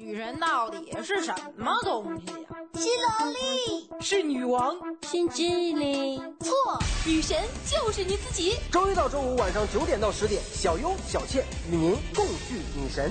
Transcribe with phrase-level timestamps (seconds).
[0.00, 4.76] 女神到底是什么东西呀、新萝莉，是女王。
[5.02, 6.54] 新机灵，错，
[7.04, 7.36] 女神
[7.68, 8.56] 就是你自己。
[8.70, 13.10] 周一到周五晚上九点到十点，小优、小倩与您共聚女神。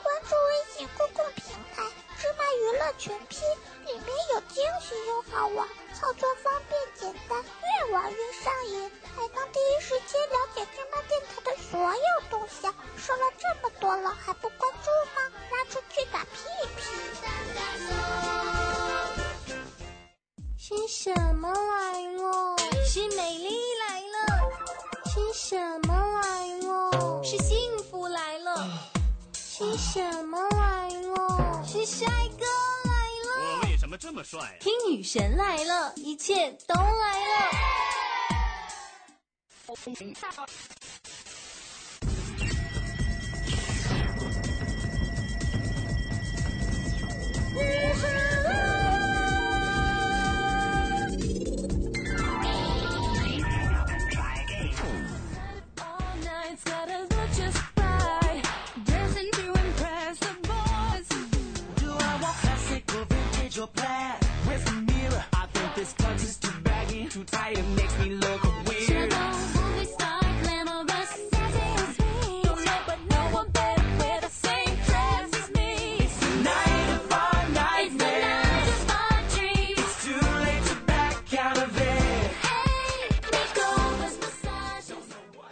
[0.00, 1.44] 关注微信公共平
[1.74, 1.82] 台
[2.20, 3.40] “芝麻娱乐全拼”，
[3.84, 5.68] 里面有惊喜又好玩，
[5.98, 12.72] 操作方便简单，越玩越上瘾，还能第一时间了解芝麻电台的所有动向。
[12.96, 15.22] 说了这么多了，还不关注吗？
[15.50, 16.38] 拉出去打屁
[16.76, 16.82] 屁！
[20.56, 22.56] 新什么来了？
[22.86, 24.52] 是美丽来了，
[25.06, 27.24] 新什么来了？
[27.24, 28.70] 是幸福来了，
[29.32, 31.64] 新什么来了？
[31.66, 32.06] 是帅
[32.38, 32.46] 哥
[34.00, 34.56] 这么帅？
[34.60, 37.50] 听女神来了，一切都来了。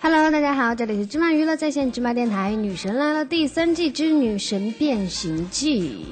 [0.01, 6.07] Hello，大家好，这里是芝麻娱乐在线芝麻电台，《女神来了》第三季之《女神变形记》。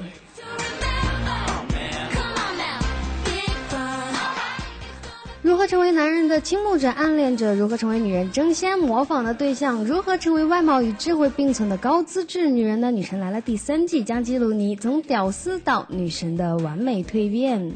[5.55, 7.55] 如何成为男人的倾慕者、暗恋者？
[7.55, 9.85] 如何成为女人争先模仿的对象？
[9.85, 12.87] 如何成为外貌与智慧并存的高资质女人呢？
[12.91, 17.71] 《女神来了》第三季将记录你从屌丝到女神的完美蜕变。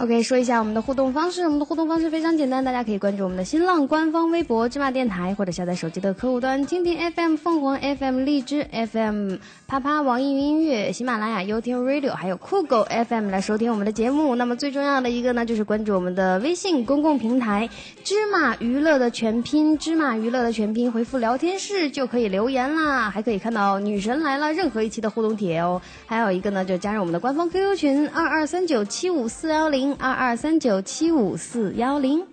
[0.00, 1.42] OK，说一下我们的互动方式。
[1.42, 14.36] 我们的互动方式非常简单，大家可以关注我们的新浪官方微博“芝麻电台”，或者下载手机的客户端蜻蜓 FM、凤凰 FM、荔枝 FM、啪啪、网易云音乐、喜马拉雅、优听 Radio，还有酷狗 FM 来收听我们的节目。
[14.36, 17.68] 那么最重要的一个呢，就是关注我们的微信公共平台
[18.04, 25.82] “芝麻娱乐”的全拼“芝麻娱乐”的全拼，回复聊天室就可以留言啦，还可以看到女神来了任何一期的互动帖哦。
[26.06, 29.87] 还有一个呢，就加入我们的官方 QQ 群二二三九七五四幺零。
[29.98, 32.24] 二二三九七五四幺零。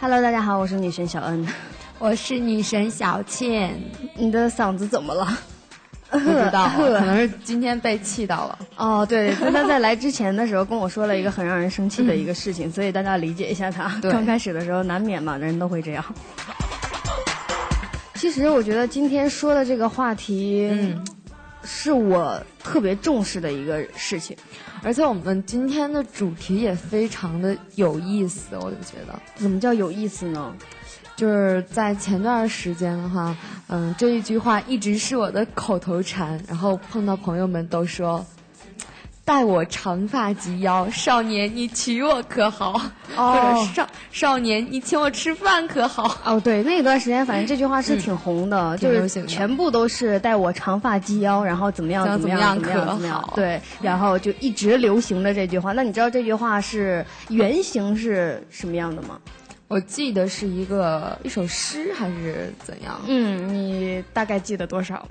[0.00, 1.46] Hello，大家好，我是女神小恩，
[1.98, 3.78] 我是女神小倩。
[4.16, 5.26] 你的嗓子怎么了？
[6.18, 8.58] 不知道， 可能是今天被气到了。
[8.76, 13.88] 哦，对，他在来之前的时候跟我说了一个很让人生气的一个事情，所以大家理解一下他。
[14.02, 16.04] 刚开始的时候难免嘛，人都会这样。
[18.14, 21.02] 其实我觉得今天说的这个话题，嗯，
[21.64, 24.36] 是我特别重视的一个事情，
[24.82, 29.18] 而且我们今天的主题也非常的有意思，我就觉得。
[29.36, 30.54] 怎么叫有意思呢？
[31.20, 33.36] 就是在前段时间的话，
[33.68, 38.24] 嗯，这一句话一直是我的口头禅，然后碰到朋友们都说
[39.22, 42.80] ：“待我长发及腰，少年你娶我可好？”
[43.16, 46.16] 哦、或者少少年你请我吃饭可好？
[46.24, 55.72] 哦，对，那段时间反正这句话是挺红的，嗯、就是全部都是待我长发及腰，然后怎么样怎么样怎么样怎么样，对，然后就一直流行的这句话。
[55.72, 59.18] 那你知道这句话是原型是什么样的吗？
[59.70, 63.00] 我记得是一个一首诗还是怎样？
[63.06, 65.06] 嗯，你大概记得多少？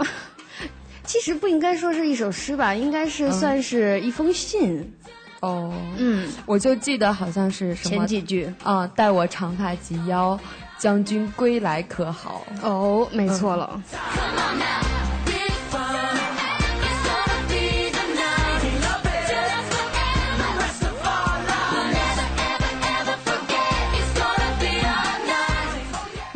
[1.06, 4.80] 其实不应该说是一首诗吧，应该是算是一封信。
[4.80, 4.92] 嗯、
[5.40, 10.38] 哦，嗯，我就记得好像是什么前几句啊，待我长发及腰，
[10.78, 12.46] 将军归来可好？
[12.62, 13.82] 哦，没错了。
[13.94, 15.09] 嗯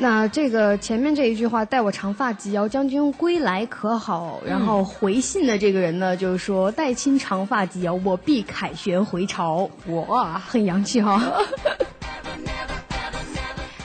[0.03, 9.69] 那这个前面这一句话“待我长发及腰，将军归来可好”，然后回信的这个人呢，就是说“待卿长发及腰，我必凯旋回朝”。
[10.09, 11.45] 哇，很洋气哈、哦。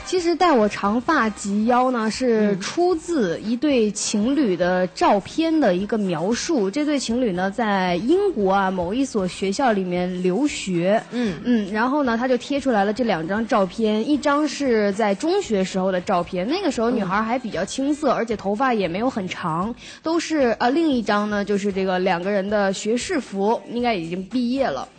[0.09, 6.71] 其实带我长发及腰呢，是出自一对情侣的照片的一个描述。
[6.71, 11.03] 这对情侣呢，在英国啊某一所学校里面留学。
[11.11, 24.89] 嗯嗯，然后呢，他就贴出来了这两张照片，一张是在中学时候的照片，那个时候女孩还比较青涩，而且头发也没有很长，都是呃，另一张呢就是这个两个人的学士服，应该已经毕业了。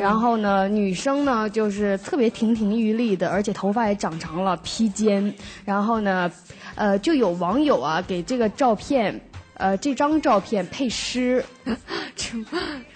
[0.00, 5.32] 然后呢，女生呢就是特别亭亭玉立的，而且头发也长长了，披肩。
[5.64, 6.30] 然后呢，
[6.74, 9.20] 呃，就有网友啊给这个照片，
[9.54, 11.44] 呃，这张照片配诗。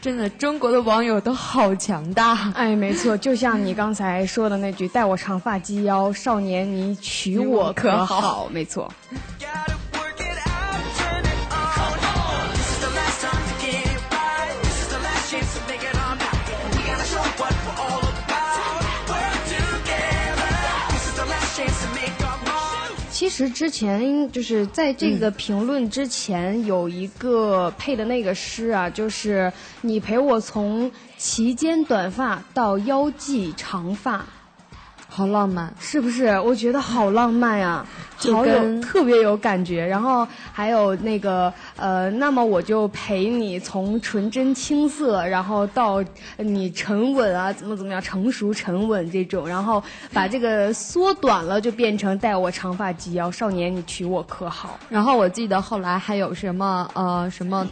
[0.01, 2.53] 真的，中国的网友都好强大。
[2.55, 8.93] 哎，没错，就像你刚才说的那句“待我长发及腰，少年你娶我可好”，没错。
[23.23, 29.53] 其实之前就是在这个评论之前有一个配的那个诗啊，就是
[29.83, 34.27] 你陪我从齐肩短发到腰际长发，
[35.15, 35.73] 好浪漫。
[35.79, 36.41] 是不是？
[36.41, 37.85] 我觉得好浪漫呀、
[38.17, 39.87] 好有特别有感觉。
[39.87, 46.03] 然后还有那个呃，那么我就陪你从纯真青涩，然后到
[46.39, 49.83] 你沉稳啊，怎么怎么样，成熟沉稳这种，然后
[50.15, 54.79] 把这个缩短了，就变成带我长发及腰，少年你娶我可好？
[54.89, 57.67] 然后我记得后来还有什么呃什么，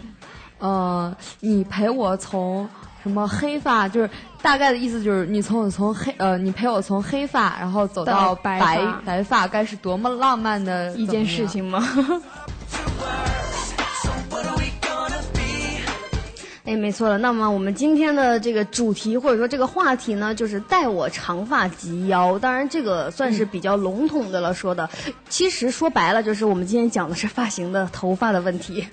[0.59, 2.69] 呃，你陪我从
[3.03, 4.11] 什么黑发，就是
[4.43, 11.47] 大概的意思就是你从我从黑呃，你陪我从黑发，然后走到到白白发白发，该是多么浪漫的一件事。
[11.47, 11.87] 情吗?
[16.67, 17.19] 哎，没错了。
[17.19, 22.39] 那么我们今天的这个主题或者说这个话题呢，就是待我长发及腰。
[22.39, 24.89] 当然，这个算是比较笼统的了说的。
[25.29, 28.87] 其实说白了，就是我们今天讲的是发型的头发的问题。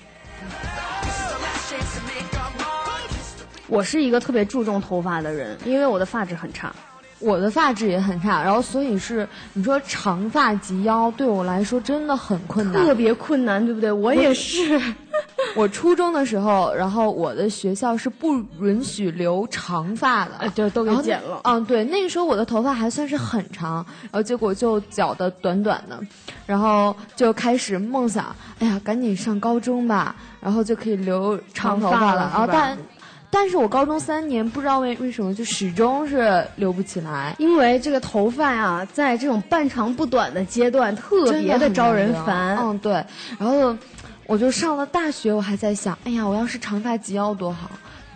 [3.68, 6.74] 我是一个特别注重头发的人，因为我的发质很差。
[7.19, 12.86] 我的发质也很差，然后所以是你说长发及腰对我来说真的很困难。
[12.86, 13.90] 特别困难，对不对？
[13.94, 14.80] 我也是。
[15.56, 26.00] 我初中的时候，然后我的学校是不允许留长发的，哎对都给剪了嗯，对，那个时候我的头发还算是很长，然后结果就绞的短短的，
[26.46, 32.78] 然后就开始梦想，哎呀，赶紧上高中吧，然后就可以留长头发了然后但。
[33.29, 42.57] 但是我高中三年不知道为为什么就始终是留不起来，因为这个头发呀，在这种半长不短的阶段，特别的招人烦。
[42.57, 42.94] 嗯，对。
[43.38, 43.75] 然后
[44.25, 47.69] 我就上了大学，我还在想，哎呀，我要是长发及腰多好，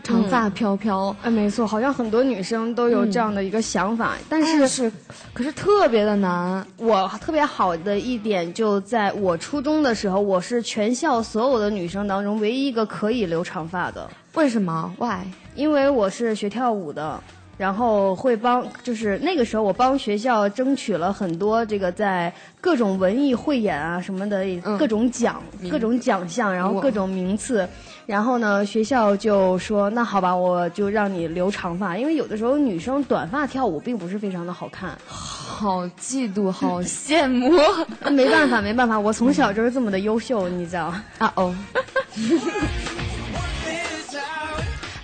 [0.03, 1.15] 长发飘飘。
[1.21, 4.91] 哎，没错，好像很多女生都有这样的一个想法，但但是是，
[5.33, 6.65] 可是特别的难。
[6.77, 15.21] 我特别好的一点就在我初中的时候，我是全校所有的女生当中唯一一个可以留长发的，为什么？Why？
[15.55, 17.21] 因为我是学跳舞的。
[17.61, 24.43] 然后会帮，就是那个时候我帮学校争取了很多这个在各种文艺汇演啊什么的
[24.79, 27.69] 各种奖、各种奖项，然后各种名次。
[28.07, 34.97] 然后呢，学校就说那好吧，我就让你留长发，因为有的时候女生短发跳舞并不是非常的好看。
[35.05, 37.51] 好嫉妒，好羡慕
[38.11, 40.91] 没办法，没办法，我从小就是这么的优秀，你知道。
[41.19, 41.31] 啊！
[41.35, 41.55] 哦，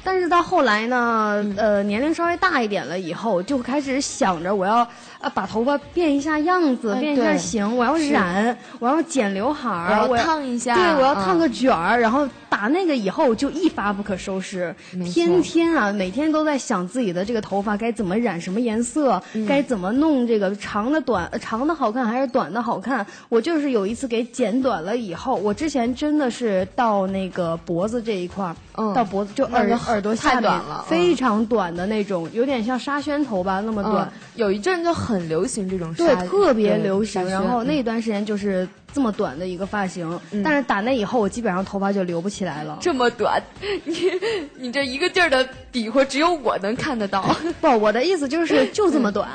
[0.09, 4.87] 但是到后来呢，呃，年龄稍微大一点了以后，就开始想着我要
[5.19, 7.37] 呃把头发变一下样子，哎变一下对。
[7.37, 11.23] 型，我要染，我要剪刘海儿，我要烫一下对，我要嗯。
[11.23, 19.45] 烫个卷儿，然后打那个以后就一发不可收拾，天天啊，每天都在想自己的这个头发该怎么染什么颜色，嗯。
[19.47, 23.05] 该怎么弄这个长的短呃长的好看还是短的好看。
[23.29, 30.89] 我就是有一次给剪短了以后，我之前真的是到那个脖子这一块儿，嗯到脖子就耳那就耳朵下面太短了嗯。
[30.89, 37.23] 非常短的那种，有点像沙宣头吧那么短嗯。，有一阵就很流行这种对，特别流行。
[37.29, 42.77] 然后宣那段时间就是这么短的一个发型，嗯但是打那以后，我基本上头发就留不起来了。
[42.81, 43.41] 这么短，
[43.85, 44.11] 你
[44.55, 47.23] 你这一个劲儿的比划，只有我能看得到，
[47.61, 49.29] 不，我的意思就是 就这么短，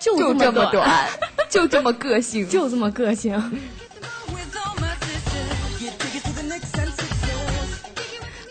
[0.00, 1.08] 就就这么短，
[1.48, 3.40] 就这么个性，就这么个性。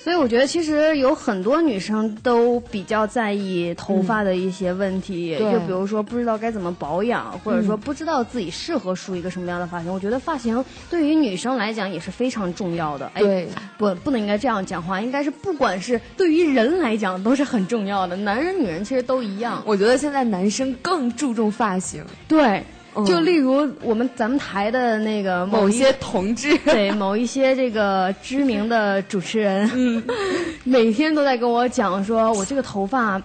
[0.04, 9.94] 所以我觉得其实有很多女生都比较在意头发的一些问题，对就比如说不知道该怎么保养，或者说不知道自己适合梳一个什么样的发型。
[9.94, 13.06] 我觉得发型对于女生来讲也是非常重要的。
[13.14, 19.62] 哎对，不不能应该这样讲话，应该是不管是对于人来讲都是很重要的，男人女人其实都一样。
[19.68, 22.64] 我觉得现在男生更注重发型，对，
[22.96, 30.04] 嗯就例如我们咱们台的那个一某些同志， 对某一些这个知名的主持人，嗯，
[30.64, 33.22] 每天都在跟我讲说，我这个头发。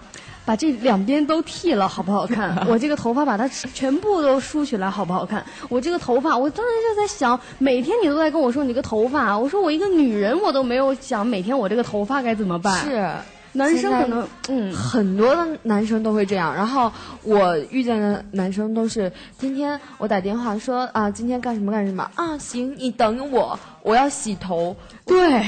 [0.47, 2.55] 把这两边都剃了，好不好看？
[2.69, 5.45] 我这个头发把它全部都梳起来，好不好看？
[5.67, 12.81] 我这个头发，我当时就在想，每天你都在跟我说你这个头发，我说我一个女人，我都没有想每天我这个头发该怎么办。
[12.85, 13.11] 是
[13.57, 16.53] 男生可能，嗯，很多的男生都会这样。
[16.53, 16.91] 然后
[17.23, 24.75] 我遇见的男生都是天天我打电话说啊，今天干什么干什么啊，行，你等我，我要洗头。
[25.05, 25.43] 对，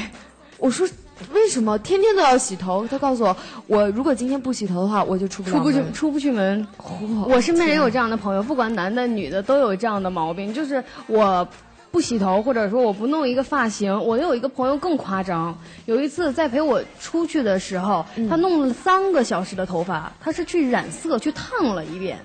[0.57, 0.87] 我说
[1.33, 2.87] 为什么天天都要洗头？
[2.87, 3.37] 他告诉我，
[3.67, 6.67] 我如果今天不洗头的话，我就出不出不去，出不去门。
[7.27, 11.47] 我身边也有这样的朋友，不管男的女的都有这样的毛病，就是我。
[11.91, 15.57] 不洗头，或者说我不弄一个发型，我有一个朋友更夸张。
[15.85, 22.19] 有一次在陪我出去的时候，他弄了三个小时的头发，他是去染色去烫了一遍。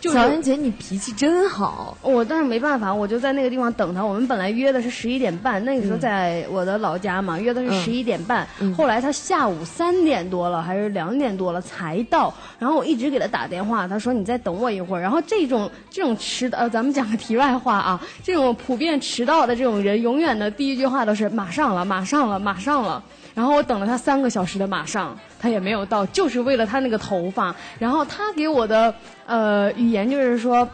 [0.00, 1.96] 就是小燕姐，你脾气真好。
[2.02, 4.04] 我但是没办法，我就在那个地方等他。
[4.04, 8.46] 我们本来约的是十一点半，那个时候在我的老家嘛，约的是十一点半。
[8.76, 15.00] 后来他下午三点多了还是两点多了才到，然后我一直给他打电话，他说你再等我一会儿。
[15.00, 23.02] 然后这种这种迟呃，咱们讲个题外话啊，这种普遍迟到的这种人，永远的第一句话都是马上了，马上了，马上了。
[23.38, 27.54] 然后我等了他三个小时的马上，他也没有到，就是为了他那个头发。
[27.78, 28.92] 然后他给我的
[29.26, 30.68] 呃语言就是说，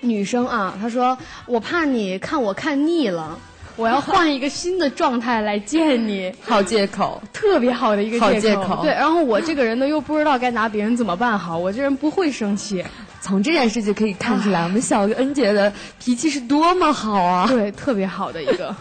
[0.00, 3.36] 女生啊，他说我怕你看我看腻了，
[3.74, 6.32] 我要换一个新的状态来见你。
[6.46, 12.84] 好借口，特别好的一个好借借口对，然后我这个人呢又不知道该拿别人怎么办好，我这人不会生气，
[13.20, 17.46] 从这件事情可以看出来，我们小恩姐的脾气是多么好啊！
[17.50, 18.72] 对，特别好的一个。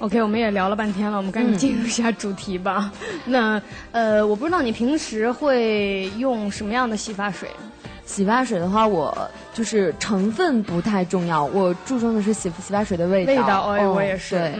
[0.00, 2.90] OK，我们也聊了半天了，我们赶紧进入一下主题吧。
[3.26, 3.60] 那
[3.92, 7.48] 呃，我不知道你平时会用什么样的洗发水？
[8.06, 13.32] 洗发水的话，我就是成分不太重要，我注重的是洗洗发水的味道。
[13.32, 14.50] 味道，哎，哦我也是。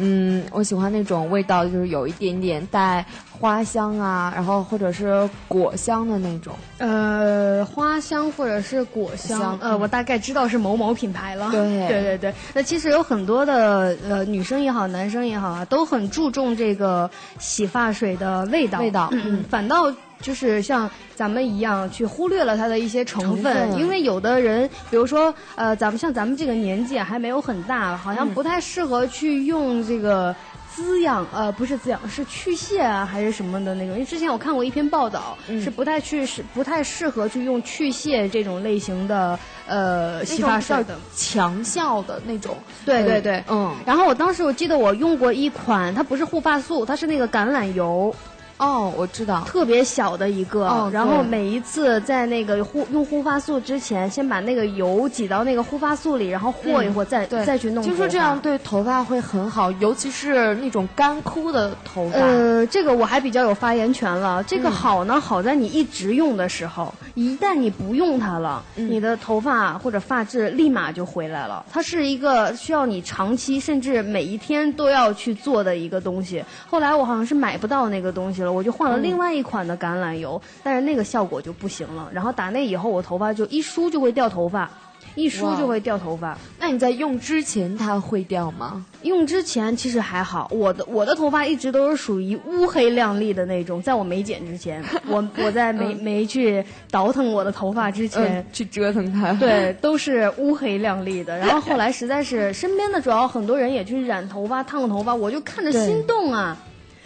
[0.00, 3.04] 嗯，我喜欢那种味道，就是有一点点带
[3.40, 6.52] 花香啊，然后或者是果香的那种。
[6.78, 11.50] 呃，花香或者是果香，呃，我大概知道是某某品牌了。
[11.50, 12.34] 对对对对。
[12.52, 18.80] 那其实有很多的呃女生也好，男生也好啊，都很注重这个洗发水的味道。
[18.80, 30.34] 味道嗯嗯，反倒就是像咱们一样去忽略了它的一些成分，成分因为有的人，比如说呃，咱们像咱们这个年纪啊还没有很大，好像不太适合去用这个。
[30.78, 35.60] 滋养呃不是滋养是去屑啊还是什么的那种，因为之前我看过一篇报道，嗯。
[35.60, 40.96] 是不太去是不太适合去用去屑这种类型的呃洗发水的。
[41.16, 42.56] 强效的那种。
[42.86, 48.14] 对对对，嗯，然后我当时我记得我用过一款，它不是护发素，它是那个橄榄油，
[48.58, 49.44] 哦，我知道。
[49.46, 50.66] 特别小的一个。
[50.68, 57.84] 哦然后每一次在那个护用护发素之前，先把那个油挤到那个护发素里，然后和一和，再对，再去弄。
[57.84, 58.38] 就说这样。
[58.40, 62.18] 对头发会很好，尤其是那种干枯的头发。
[62.18, 64.42] 呃，这个我还比较有发言权了。
[64.44, 71.64] 这嗯个好呢，好在你一直用的时候，一旦你不用它了，嗯你的头发或者发质立马就回来了。
[71.70, 76.42] 它是一个需要你长期甚至每一天都要去做的一个东西。
[76.66, 82.08] 后来我好像是买不到那个东西了，我就换了另外一款的橄榄油，但是那个效果就不行了。
[82.12, 84.70] 然后打那以后，我头发就一梳就会掉头发，
[85.14, 86.36] 一梳就会掉头发。
[86.58, 88.84] 那你在用之前它会掉吗？
[89.02, 99.32] 用之前其实还好，我的我的头发一直都是属于乌黑亮丽的那种，在我没剪之前， 我我在没没去倒腾我的头发之前，嗯，去折腾它。
[99.34, 101.38] 对，都是乌黑亮丽的。
[101.38, 106.56] 然后后来实在是身边的主要很多人也去染头发、烫头发，我就看着心动啊。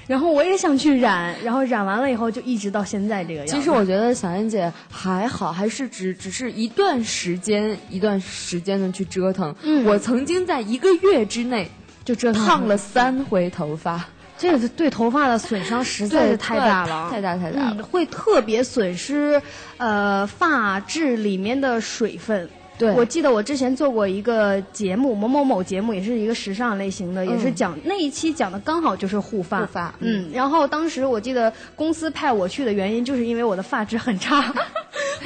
[0.06, 3.54] 然后我也想去染，然后染完了以后就一直到现在这个样子。
[3.54, 9.54] 其实我觉得小燕姐还好，还是只只是一段时间一段时间的去折腾。
[9.62, 11.70] 嗯我曾经在一个月之内
[12.04, 14.04] 就折腾烫了三回头发，
[14.36, 17.76] 这个对头发的损伤实在是太大了，太大太大了。
[17.78, 19.40] 嗯，会特别损失
[19.76, 22.50] 呃发质里面的水分。
[22.82, 29.60] 对我记得我之前做过一个节目，某某某节目，也是一个时尚类型的，也是讲那一期讲的刚好就是护发。
[29.60, 34.52] 护发嗯，然后当时我记得公司派我去的原因，就是因为我的发质很差。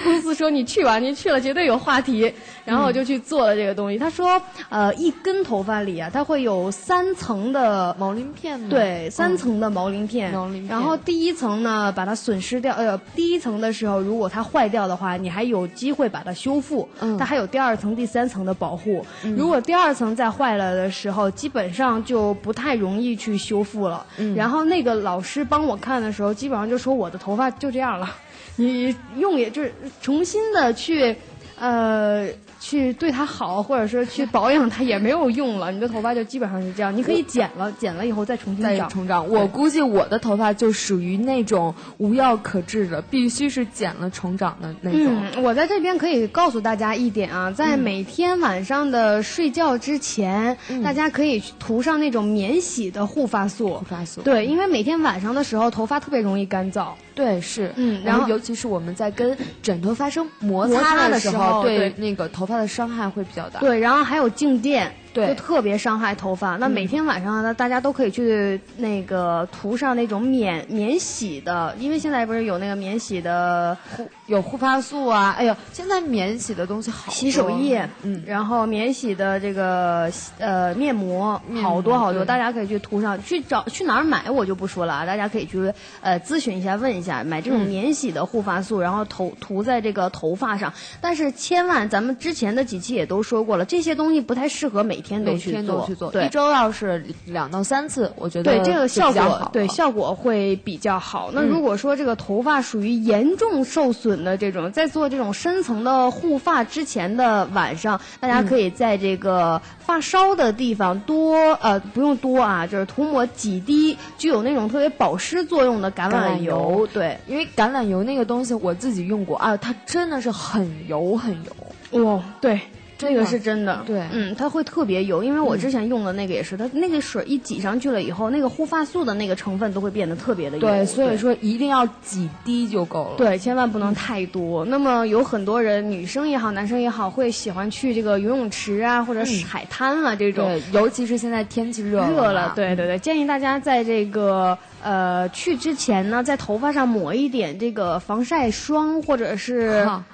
[0.07, 2.33] 公司说你去吧，你去了绝对有话题。
[2.65, 3.99] 然后我就去做了这个东西。
[3.99, 8.69] 他说，呃，一根头发里啊，它会有三层的毛鳞片呢？
[8.69, 10.33] 对，三层的毛鳞片。
[10.33, 12.75] 毛鳞片然后第一层呢，把它损失掉。
[12.75, 16.89] 呃，第一层的时候，如果它坏掉的话，你还有机会把它修复。
[17.01, 19.05] 嗯它还有第二层、第三层的保护。
[19.37, 24.05] 如果第二层再坏了的时候，基本上就不太容易去修复了。
[24.19, 28.13] 嗯然后那个老师帮我看的时候，基本上就说我的头发就这样了。
[28.57, 29.73] 你用也就是
[30.03, 31.17] 重新的去，
[31.59, 32.29] 呃。
[32.59, 36.97] 去对它好，或者说去保养它也没有用了，你的头发就基本上是这样。
[36.97, 38.89] 你可以剪了，剪了以后再重新再长。
[38.89, 39.29] 重长。
[39.29, 45.23] 我估计我的头发就属于那种无药可治的，必须是剪了重长的那种。
[45.37, 53.75] 嗯，我在这边可以告诉大家一点啊，在每天晚上的睡觉之前，大家可以涂上那种免洗的护发素。
[53.75, 56.89] 护发素对，因为每天晚上的时候头发特别容易干燥。
[57.17, 61.93] 对，是，嗯然后尤其是我们在跟枕头发生摩摩擦擦的时候对。
[61.97, 63.59] 那个头发的伤害会比较大。
[63.59, 66.57] 对，然后还有静电，对就特别伤害头发。
[66.57, 83.17] 那每天晚上呢，大家都可以去那个涂上那种免 免洗的，因为现在不是有那个免洗的护有护发素啊，哎呦，现在免洗的东西好多洗手液，嗯，然后免洗的这个呃面膜，好多好多，大家可以去涂上。
[83.25, 90.73] 去找去哪儿买我就不说了啊，大家可以去呃咨询一下，问一下，买这种嗯免洗的护发素，然后涂涂在这个头发上。
[91.01, 96.29] 但是千万，咱们之前的几期也都说过了，这些东西不太适合每天都每去做，天都去做，对一。
[96.29, 101.31] 周要是两到三次，我觉得对这个效果，对效果会比较好。
[101.33, 122.05] 那嗯如果说这个头发属于严重受损的这种，在做这种深层的护发之前的晚上，大家可以在这个发梢的地方多呃不用多啊，就是涂抹几滴具有那种特别保湿作用的橄榄橄榄油对，因为橄榄油那个东西我自己用过啊，它真的是很油很油。
[122.05, 122.61] 哦，对。
[122.99, 124.03] 这个是真的，对。
[124.13, 133.15] 嗯，它会特别油，因为我之前用的那个也是，它那个水一挤上去了以后，那个护发素的那个成分都会变得特别的油，对，所以说一定要几滴就够了。
[133.17, 134.65] 对，千万不能太多。
[134.65, 140.47] 那么有很多人，女生也好，男生也好，会喜欢去这个游泳池啊，或者是海滩啊这种。
[140.47, 150.05] 对，尤其是现在天气热热了，对对对，建议大家在这个呃去之前呢，在头发上抹一点这个防晒霜，或者是啊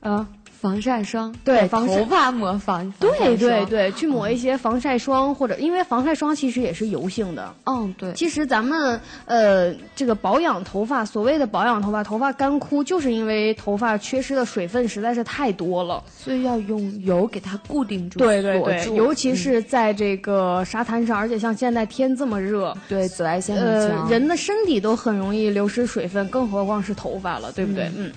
[0.00, 0.26] 呃，
[0.60, 7.54] 防晒霜，对防晒头发抹防，对对对，去抹一些防晒霜，或者因为防晒霜其实也是油性的。
[7.64, 16.02] 嗯对，其实咱们呃，这个保养头发，所谓的保养头发，头发干枯，就是因为头发缺失的水分实在是太多了。
[16.16, 27.90] 所以要用油给它固定住，对对对，尤其嗯是在这个沙滩上，而且像现在天这么热，对紫外线很呃，强，人的身体都很容易流失水分，更何况是头发了，对不对？
[27.96, 28.10] 嗯。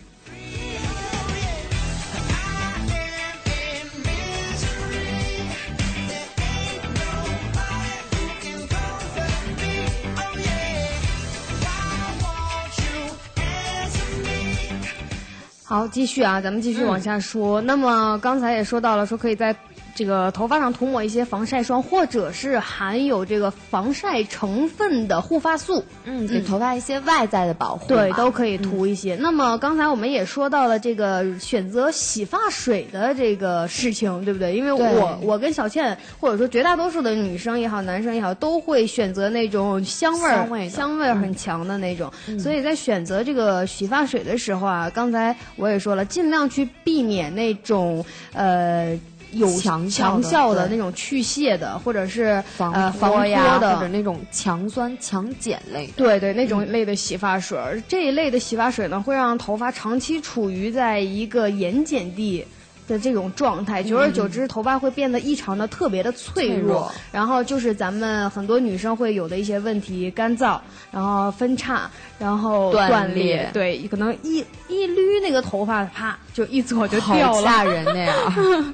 [15.69, 17.61] 好，继续啊，咱们继续往下说。
[17.61, 19.55] 那么刚才也说到了，说可以在
[19.99, 25.83] 这个头发上涂抹一些防晒霜，或者是含有这个防晒成分的护发素。
[26.05, 29.17] 嗯，给头发一些外在的保护，对，都可以涂一些。
[29.17, 34.55] 那么刚才我们也说到了这个选择洗发水的这个事情，对不对？
[34.55, 42.09] 因为我我跟小倩，或者说绝大多数的女生也好，男生也好，都会选择那种香味儿、香味香味儿很强的那种。
[42.39, 48.97] 所以在选择这个洗发水的时候啊，刚才我也说了，尽量去避免那种呃。
[49.31, 55.93] 有强效的强效的那种去屑的，或者是防呃防脱，的，或者那种强酸强碱类的。
[55.95, 62.45] 对对，那种类的洗发水儿，这一类的洗发水呢，会让头发长期处于在一个盐碱地。
[62.87, 71.87] 的这种状态，久而久之，头发会变得异常的特别的脆脆弱然后就是咱们很多女生会有的一些问题，干燥，然后分叉，
[72.17, 77.43] 然后断断裂对，可能一一捋那个头发，啪就一撮就掉了。
[77.43, 78.15] 吓人的呀！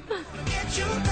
[0.76, 1.05] you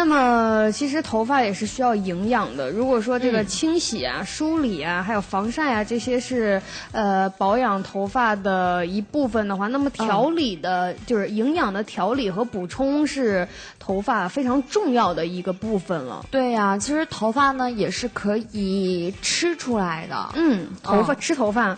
[0.00, 2.70] 那么，其实头发也是需要营养的。
[2.70, 13.46] 如果说这嗯个清洗啊、梳理啊，还有防晒啊，这些是呃保养头发的一部分的话，那么调理的，就是营养的调理和补充是
[13.78, 16.24] 头发非常重要的一个部分了。
[16.30, 20.30] 对呀、其实头发呢也是可以吃出来的。
[20.34, 21.76] 嗯，头发、哦吃头发。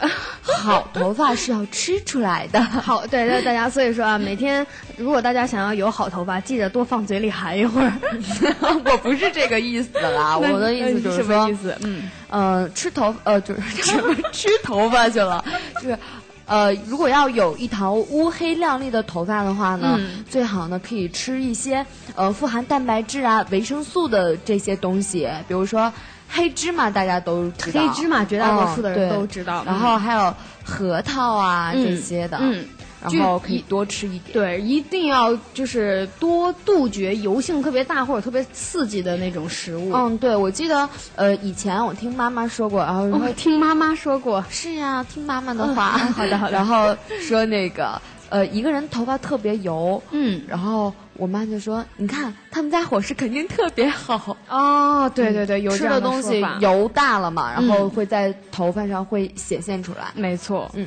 [0.42, 2.60] 好头发是要吃出来的。
[2.64, 7.92] 好，对，那大家，所以说啊，每天如果大家想要有好头发，记得多放嘴里含一会儿。
[8.84, 11.76] 我不是这个意思啦，我的意思就是什么说意，思？
[11.82, 13.98] 嗯，呃，吃头呃就是吃
[14.32, 15.44] 吃头发去了，
[15.76, 15.98] 就是。
[16.46, 25.90] 呃，如果要有一条乌黑亮丽的头发的话呢，嗯最好呢可以吃一些呃富含蛋白质啊、维生素的这些东西，比如说
[26.34, 32.64] 黑芝麻，大家都知道，黑芝麻绝大多数的人都知道然后还有核桃啊、这些的，嗯，
[33.00, 34.32] 然后可以多吃一点。
[34.32, 39.92] 对，一定要就是多杜绝油性特别大或者特别刺激的那种食物。
[39.92, 45.90] 嗯，对，我记得呃，以前我听妈妈说过，然后我听妈妈说过，是呀，听妈妈的话。
[45.90, 46.52] 好的，好的。
[46.52, 48.00] 然后说那个
[48.34, 56.80] 呃，一个人头发特别油，嗯，然后我妈就说：“你看他们家伙食肯定特别好哦，对对对，有吃的东西油。
[56.80, 60.08] 油大了嘛，然后会在头发上会显现出来。
[60.16, 60.84] 没错，嗯。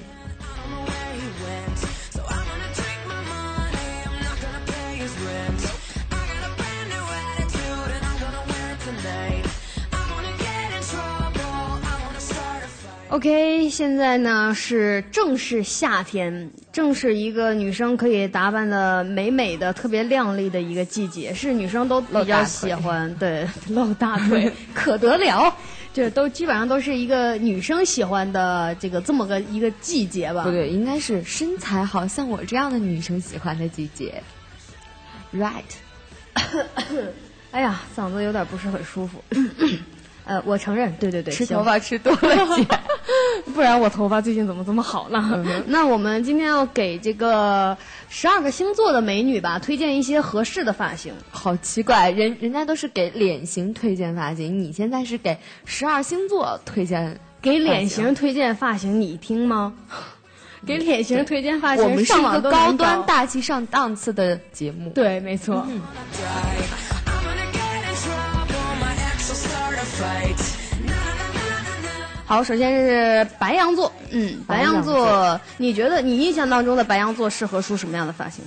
[13.09, 23.13] OK，现在呢是正是夏天，正是一个女生可以打扮的美美的、特别靓丽的一个季节，是女生都比较喜欢。
[23.15, 25.55] 对，露大腿 可得了，
[25.93, 30.43] 这都基本上都是一个女生喜欢的这个这么个一个季节吧。
[30.43, 34.21] 不对，应该是身材好像我这样的女生喜欢的季节。
[35.33, 35.63] Right，
[37.51, 39.23] 哎呀，嗓子有点不是很舒服。
[40.27, 42.19] 呃，我承认，对对对，吃头发吃多了
[42.57, 42.67] 姐。
[43.53, 45.43] 不然我头发最近怎么这么好呢？
[45.67, 47.77] 那我们今天要给这个
[48.09, 51.13] 十二个星座的美女吧，推荐一些合适的发型。
[51.31, 59.73] 好奇怪，人人家都是给脸型推荐发型，你现在是给十二星座推荐给脸型推荐发型，你听吗？
[60.65, 64.89] 给脸型推荐发型，我们是个高端大气上档次的节目。
[64.89, 65.65] 对，没错。
[72.25, 78.43] 好，首先是白羊座，嗯，白羊座，你觉得你印象当中的白羊座适合梳什么样的发型？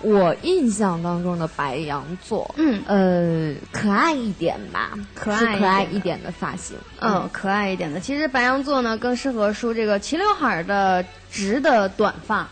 [0.00, 6.76] 我印象当中的白羊座，嗯呃，可爱一点吧，可爱可爱一点的一点的发型。
[6.98, 8.00] 嗯，可爱一点的。
[8.00, 12.48] 其实白羊座呢，更适合梳这个齐刘海儿的直的短发，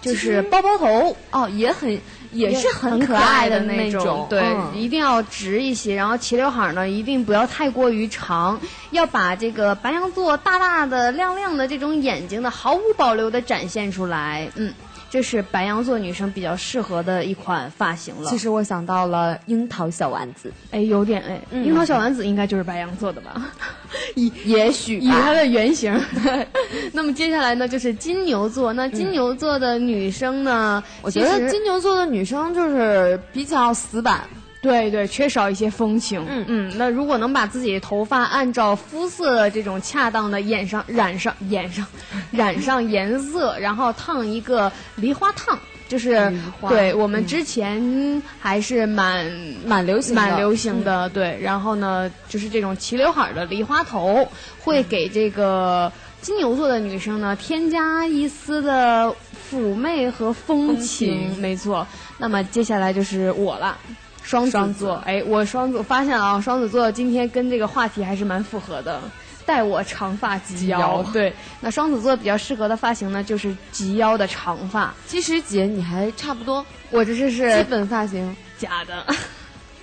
[0.00, 1.14] 就是包包头。
[1.30, 2.00] 哦，也很
[2.32, 5.94] 也是很可爱的那种，对，嗯一定要直一些。
[5.94, 14.48] 然后齐刘海儿呢，一定不要太过于长，要把这个白羊座大大的、亮亮的这种眼睛呢，毫无保留的展现出来。
[14.54, 14.72] 嗯，
[15.10, 18.30] 这是白羊座女生比较适合的一款发型了。
[18.30, 23.50] 其实我想到了樱桃小丸子，哎，有点哎，嗯樱桃小丸子应该就是白羊座的吧？
[24.14, 25.32] 以也许以它。
[25.34, 25.98] 的原型。
[26.92, 28.72] 那么接下来呢，就是金牛座。
[28.72, 34.22] 那金牛座的女生呢，我觉得金牛座的女生就是比较死板，
[34.60, 36.24] 对对，缺少一些风情。
[36.28, 41.86] 嗯嗯，那如果能把自己的头发按照肤色这种恰当的染上染上染上
[42.30, 45.58] 染上颜色，然后烫一个梨花烫。
[45.88, 46.32] 就是
[46.68, 49.26] 对我们之前还是蛮
[49.66, 51.36] 蛮流行的，蛮流行的，对。
[51.42, 54.24] 然后呢，就是这种齐刘海儿的梨花头，
[54.60, 59.12] 会给这个金牛座的女生呢添加一丝的
[59.50, 60.76] 妩媚和风风。
[60.78, 61.84] 情没错。
[62.18, 63.76] 那么接下来就是我了。
[64.22, 69.00] 双子双座，哎，我双子我发现了啊，双子座今天跟这个话题还是蛮符合的。
[69.46, 71.02] 待我长发及腰，腰。
[71.12, 74.94] 对，那双子座比较适合的发型呢，就是及腰的长发。
[75.08, 78.36] 其实姐你还差不多，我这是基本发型。
[78.58, 79.04] 假的，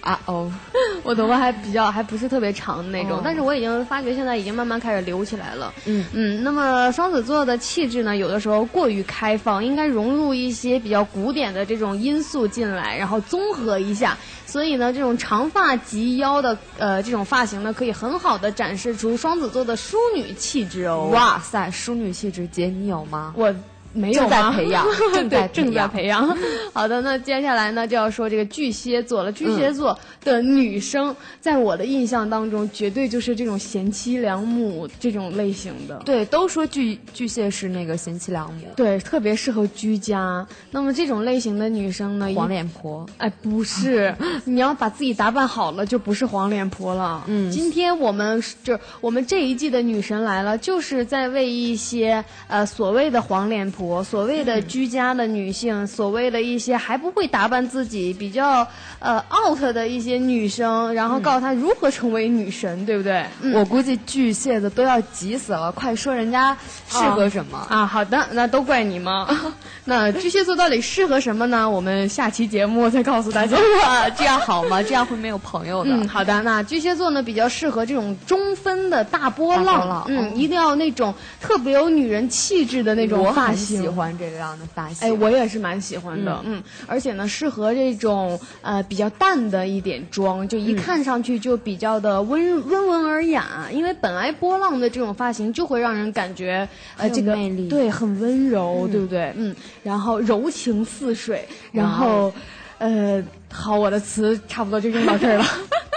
[0.07, 0.49] 啊哦，
[1.03, 5.73] 我头发还比较还不是特别长的那种，哦但是我已经发觉现在已经慢慢开始留起来了。
[5.85, 14.17] 嗯嗯，那么双子座的气质呢，有的时候过于开放，应该融入一些比较古典的这种因素进来，然后综合一下。
[14.45, 21.09] 所以呢，这种长发及腰的呃这种发型呢，可以很好的展示出双子座的淑女气质哦。
[21.11, 23.33] 哇塞，淑女气质，姐你有吗？
[23.35, 23.53] 我
[23.97, 26.37] 没有正在吗培养 正在对正在培培养。
[26.73, 29.31] 好的，那接下来呢就要说这个巨蟹座了。
[29.31, 36.01] 巨蟹座的女生，在我的印象当中，绝对就是这种贤妻良母这种类型的。
[36.05, 40.45] 对，都说巨巨蟹是那个贤妻良母，对，特别适合居家。
[40.71, 43.05] 那么这种类型的女生呢，黄脸婆。
[43.17, 47.23] 哎，不是， 你要把自己打扮好了，就不是黄脸婆了。
[47.27, 58.67] 嗯今天我们是就我们这一季的女神来了，就是在为一些呃所谓的黄脸婆、所谓的居家的女性、所谓的一些还不会打扮自己、比较
[58.99, 63.25] 呃 out 的一些女生，然后告诉她如何成为女神，对不对？
[63.41, 66.55] 嗯我估计巨蟹的都要急死了，快说人家
[66.89, 67.57] 适合什么？
[67.69, 69.27] 啊，好的，那都怪你吗？
[69.85, 71.69] 那巨蟹座到底适合什么呢？
[71.69, 73.57] 我们下期节目再告诉大家。
[73.85, 74.81] 啊，这样好吗？
[74.83, 75.91] 这样会没有朋友的。
[75.91, 76.41] 嗯，好的。
[76.43, 83.81] 那巨蟹座呢，比较适合这种中分的大波浪，波浪嗯，嗯一定要那种特别有女人气质的那种发型。
[83.81, 85.07] 喜欢这样的发型。
[85.07, 93.67] 哎，我也是蛮喜欢的，嗯而且呢，适合这种呃比较淡的一点妆，就一看上去就比较的温温文尔雅。
[93.71, 99.33] 因为本来波浪的这种发型就会让人感觉呃这个魅力对很温柔，对不对？
[99.35, 102.33] 嗯，然后柔情似水，然后
[102.77, 105.45] 呃，好，我的词差不多就用到这儿了。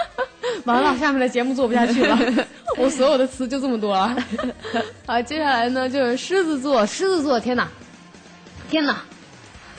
[0.65, 2.17] 完了，下面的节目做不下去了，
[2.77, 4.15] 我所有的词就这么多了。
[5.07, 7.67] 好，接下来呢就是狮子座，狮子座，天哪，
[8.69, 9.01] 天哪，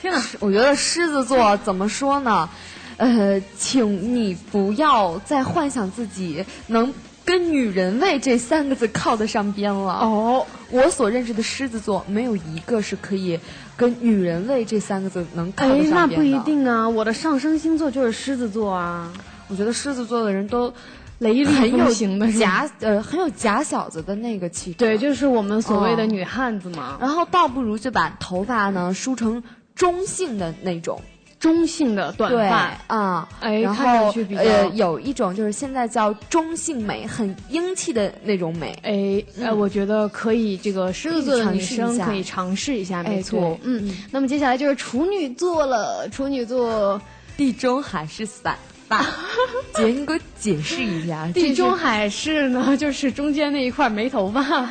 [0.01, 0.21] 天哪！
[0.39, 2.49] 我觉得狮子座怎么说呢？
[2.97, 6.93] 呃，请你不要再幻想自己能
[7.25, 9.93] 跟女人味这三个字靠得上边了。
[9.93, 13.39] 哦，我所认识的狮子座没有一个是可以
[13.75, 16.15] 跟女人味这三个字能靠哎得，那上边的。
[16.17, 16.39] 不一。
[16.43, 19.11] 定啊，我的上升星座就是狮子座啊，
[19.47, 20.73] 我觉得狮子座的人都
[21.19, 24.77] 雷厉风行的假呃很有假小子的那个气质。
[24.77, 29.41] 对，就是我们所谓的哦女汉子嘛，然后倒不如就把头发呢梳成
[29.73, 31.01] 中性的那种。
[31.43, 32.95] 中性的短发。
[32.95, 38.73] 啊，哎然后呃有一种就是现在叫中性美，很英气的那种美。
[38.83, 43.59] 哎，呃，我觉得可以，这个狮子座的女生可以尝试一下，哎没错对。
[43.63, 47.01] 嗯，那么接下来就是处女座了，处女座，
[47.35, 49.05] 地中海是散发，
[49.75, 51.27] 姐你给我解释一下。
[51.33, 54.69] 地中海海是呢， 就是中间那一块没头发，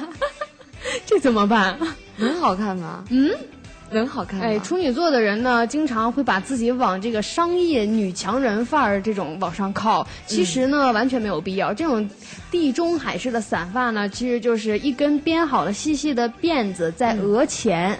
[1.04, 1.78] 这怎么办？
[2.16, 3.04] 很好看吗？
[3.11, 3.30] 嗯，
[3.92, 4.44] 能好看吗？
[4.44, 10.07] 哎，处女座的人呢，经常会把自己往这个商业女强人范儿这种往上靠。
[10.26, 11.72] 其实呢，完全没有必要。
[11.72, 12.09] 这种
[12.50, 17.98] 地中海式的散发呢，其实就是一根编好了细细的辫子在额前。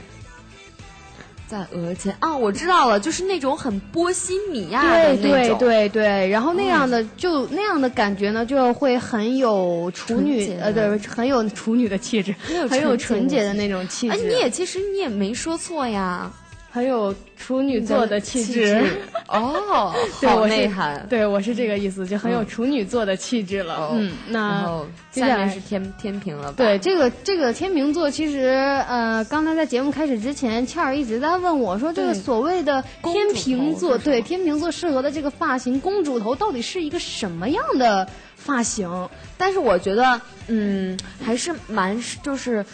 [1.53, 2.17] 在额前。
[2.19, 5.59] 啊，我知道了，就是那种很波西米亚的对对那种。
[5.59, 12.35] 对对，然后那样的、就那样的感觉呢，就会很有处女呃，对，很有处女的气质，
[12.71, 14.15] 很有纯纯洁的那种气质。
[14.15, 16.33] 哎，你也其实你也没说错呀，
[16.73, 18.83] 很有处女座的气质。
[19.29, 21.07] 哦，对，好内涵。
[21.09, 23.75] 对我是这个意思，就很有处女座的气质了。
[23.75, 26.55] 哦嗯，那下面是天天平了吧？
[26.57, 28.49] 对这个这个天平座，其实
[28.89, 39.09] 呃，刚才在节目开始之前，倩儿一直在问我说，这个所谓的天主头秤座，对天平座适合的这个发型，公主头到底是一个什么样的发型？
[39.37, 42.65] 但是我觉得，嗯，还是蛮就是，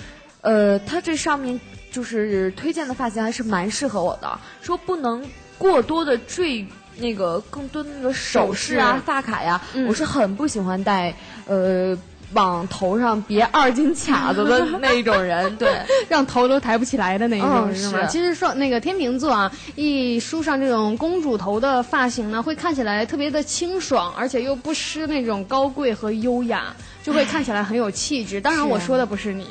[0.41, 1.59] 呃，它这上面
[1.91, 5.23] 就是推荐的发型还是蛮适合我的，说不能
[5.57, 6.65] 过多的缀
[6.99, 11.15] 那个更多的那个首饰啊、发卡呀，嗯我是很不喜欢戴
[11.47, 11.97] 呃
[12.35, 15.81] 往头上别二斤卡子的 那一种人，对。
[16.11, 18.07] 让头都抬不起来的那一种，嗯是吗？
[18.07, 28.41] 其实说那个天秤座啊，一梳上这种公主头的发型呢，会看起来特别的清爽，而且又不失那种高贵和优雅，就会看起来很有气质。
[28.41, 29.47] 当然，我说的不是你。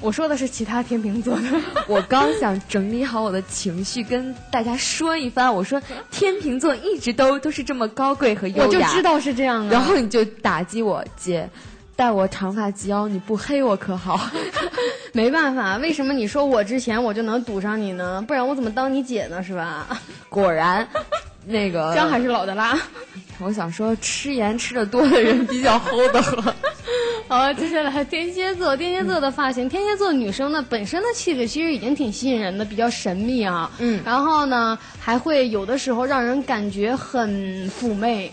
[0.00, 1.42] 我说的是其他天秤座的，
[1.88, 5.52] 我刚想整理好我的情绪，跟大家说一番。
[5.52, 9.70] 我说天秤座一直都都是这么高贵和优雅，我就知道是这样啊。
[9.72, 11.50] 然后你就打击我姐，
[11.96, 14.20] 待我长发及腰，你不黑我可好？
[15.12, 18.22] 没办法，为什么你说我之前我就能堵上你呢？
[18.26, 19.42] 不然我怎么当你姐呢？
[19.42, 19.86] 是吧？
[20.28, 20.86] 果然，
[21.48, 22.78] 那个姜还是老的辣。
[23.40, 26.54] 我想说，吃盐吃的多的人比较齁的慌。
[27.28, 33.70] 好，接下来天蝎座，天蝎座的发型，天蝎座女生呢本身的气质其实已经挺吸引人的，比较神秘啊。
[33.78, 38.30] 嗯然后呢，还会有的时候让人感觉很妩媚。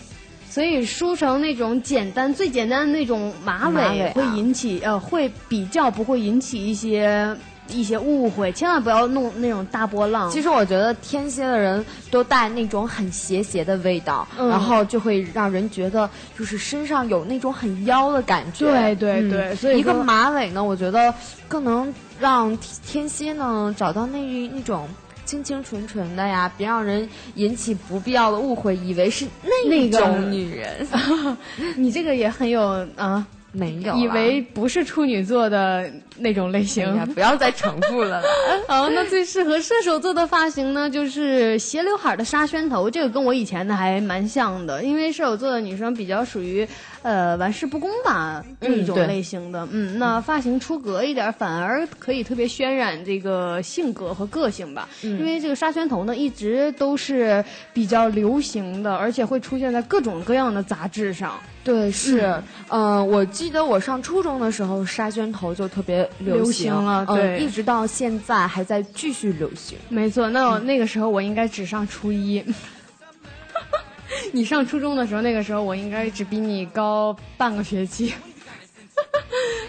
[0.49, 7.35] 所以梳成那种简单、最简单的那种马尾，会引起呃，会比较不会引起一些
[7.69, 10.29] 一些误会，千万不要弄那种大波浪。
[10.29, 18.65] 其实我觉得天蝎的人都带那种很邪邪的味道，嗯然后就会让人觉得就是身上有那种很妖的感觉。
[18.65, 21.13] 对对嗯对所以一个马尾呢，我觉得
[21.47, 24.87] 更能让天蝎呢找到那那种。
[25.25, 30.87] 清清纯纯的呀，别让人引起不必要的误会，以为是那那个种女人。
[31.75, 32.61] 你这个也很有
[32.95, 33.25] 啊，
[33.55, 36.85] 没有，以为不是处女座的那种类型。
[36.97, 38.27] 哎，不要再重复了啦。
[38.67, 46.67] 好，那最适合射手座的发型呢，就是斜刘海的沙宣头，这个跟我以前的还蛮像的，因为射手座的女生比较属于
[47.01, 61.39] 呃玩世不恭吧这种类型的，嗯，那发型出格一点，反而可以特别渲染这个性格和个性吧，因为这个沙宣头呢一直都是比较流行的，而且会出现在各种各样的杂志上。
[61.65, 69.75] 对，是，嗯、我记得我上初中的时候，沙宣头就特别流流行了嗯对一直到现在还在继续流行。
[69.89, 72.43] 没错，那我那个时候我应该只上初一。
[74.31, 78.13] 你上初中的时候，那个时候我应该只比你高半个学期。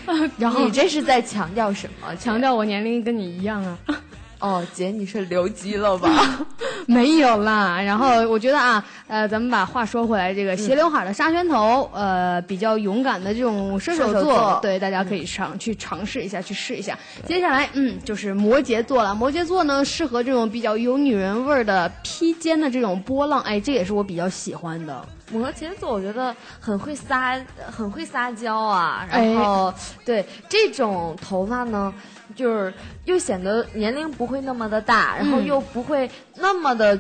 [0.39, 2.15] 然后你这是在强调什么？
[2.17, 3.79] 强调我年龄跟你一样啊？
[4.39, 6.09] 哦，姐，你是留级了吧？
[6.87, 7.81] 没有啦。
[7.81, 16.97] 然后我觉得啊，呃，咱们把话说回来，这个斜刘海的沙宣头，呃，比较勇敢的这种射手座，对，大家可以尝、去尝试一下，去试一下。
[17.27, 19.15] 接下来，嗯，就是摩羯座了。
[19.15, 25.03] 摩羯座呢，适合这种比较有女人味儿的披肩的这种波浪，哎，这也是我比较喜欢的。
[25.33, 27.37] 摩羯座我觉得很会撒，
[27.77, 29.05] 很会撒娇啊。
[29.11, 31.93] 哎然后，对这种头发呢，
[32.37, 32.73] 就是
[33.07, 36.97] 又显得年龄不会那么的大，然后又不会那么的，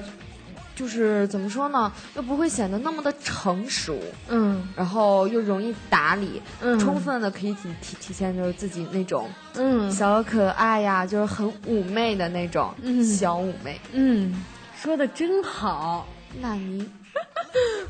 [0.75, 3.97] 就是怎么说呢，又不会显得那么的成熟。
[4.29, 13.81] 嗯然后又容易打理，嗯充分的可以体体体现就是自己那种嗯小可爱呀，就是很妩媚的那种、嗯小妩媚。
[13.93, 14.43] 嗯，
[14.75, 16.07] 说的真好。
[16.39, 16.87] 那你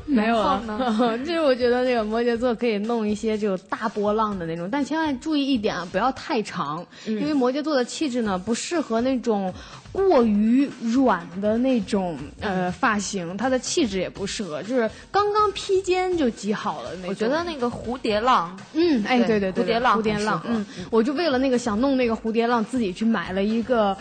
[0.07, 0.63] 没有啊。
[1.25, 9.53] 就是我觉得那个摩羯座可以弄一些这种大波浪的那种，但千万注意一点啊，不要太长，因为摩羯座的气质呢不适合那种
[9.91, 17.09] 过于软的那种呃发型，它的气质也不适合，就是刚刚披肩就极好了那种。
[17.09, 23.95] 我觉得那个蝴蝶浪，嗯，哎，对对对，对蝴蝶浪蝴蝶浪，嗯，我就为了那个想弄那个蝴蝶浪，自己去买了一个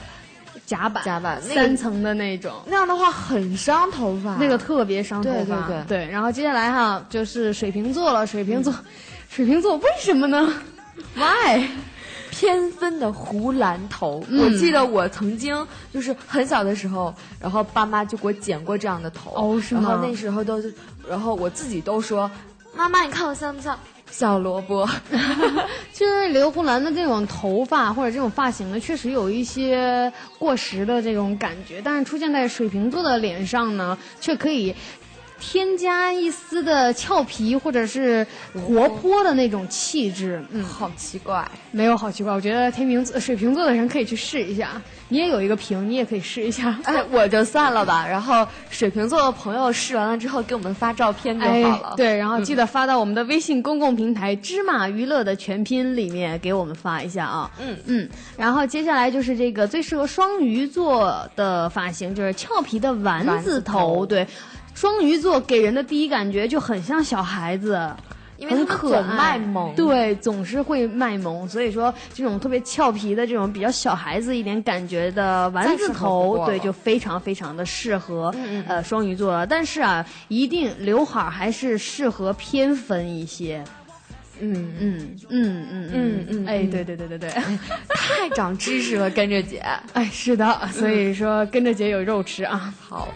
[0.67, 2.53] 夹板，夹板那个三层的那种。
[2.67, 4.35] 那样的话很伤头发。
[4.37, 5.67] 那个特别伤头对发。
[5.69, 8.75] 对对然后接下来哈就是水瓶座了，水瓶座，
[9.31, 10.53] 水瓶座为什么呢
[11.15, 11.69] ？Why？
[12.29, 19.31] 偏分的胡兰头，嗯我记得我曾经就是很小的时候，然后爸妈就给我剪过这样的头。
[19.35, 20.75] 哦是吗然后那时候都是，
[21.09, 22.31] 然后我自己都说，
[22.75, 23.79] 妈妈，你看我像不像
[24.11, 24.89] 小萝卜？
[25.93, 34.75] 就是刘胡兰的这种头发或者这种发型呢，确实有一些过时的这种感觉，但是出现在水瓶座的脸上呢，却可以。
[35.39, 41.47] 添加一丝的俏皮或者是活泼的那种气质，嗯，好奇怪。
[41.71, 42.33] 没有好奇怪。
[42.33, 46.79] 我觉得天秤座、水瓶座的人可以去试一下，你也有一个瓶，你也可以试一下。
[46.85, 48.07] 哎，我就算了吧。
[48.09, 51.89] 然后水瓶座的朋友试完了之后，给我们发照片就好了。
[51.91, 51.97] 哎。
[51.97, 57.51] 对，然后记得发到我们的微信公共平台“芝麻娱乐”的全拼里面给我们发一下啊。
[57.61, 63.61] 嗯嗯，然后接下来就是这个最适合双鱼座的发型，就是俏皮的丸子。
[63.67, 64.27] 头对，
[64.77, 67.91] 双鱼座给人的第一感觉就很像小孩子。
[68.39, 79.47] 因为他可总卖爱萌对，总是会卖萌，所以说这种特别俏皮的这种比较小孩子一点感觉的丸子头，对，就非常非常的适合嗯嗯呃双鱼座了。
[79.47, 83.65] 但是啊，一定刘海还是适合偏分一些。
[84.39, 87.31] 嗯，嗯嗯嗯嗯嗯哎，嗯对对对对对，
[87.89, 89.65] 太长知识了，跟着姐。
[89.95, 92.75] 哎，是的，所以说跟着姐有肉吃啊。
[92.79, 93.09] 好，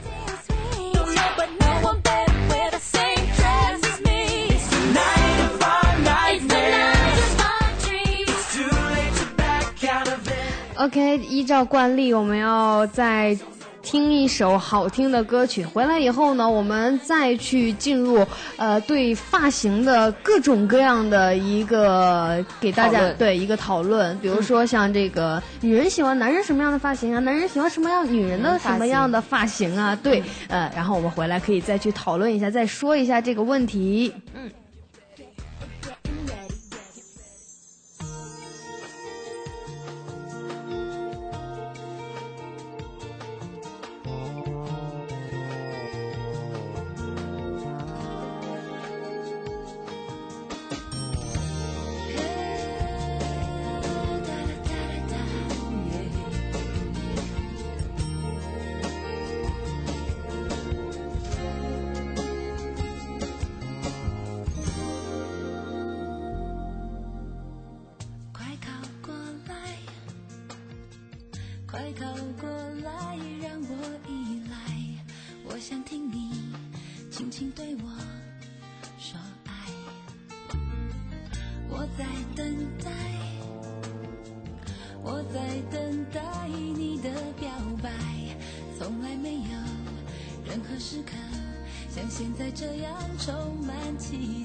[10.81, 13.39] OK，依照惯例，我们要再
[13.83, 15.63] 听一首好听的歌曲。
[15.63, 24.19] 回来以后呢，我们再去进入呃对发型的各种各样的一个给大家对一个讨论。
[24.21, 29.95] 比如说像这个女人喜欢男人什么样的发型啊，男人喜欢什么样女人的什么样的发型啊？
[30.03, 34.11] 对，呃，然后我们回来可以再去讨论一下，再说一下这个问题。
[34.33, 34.41] 快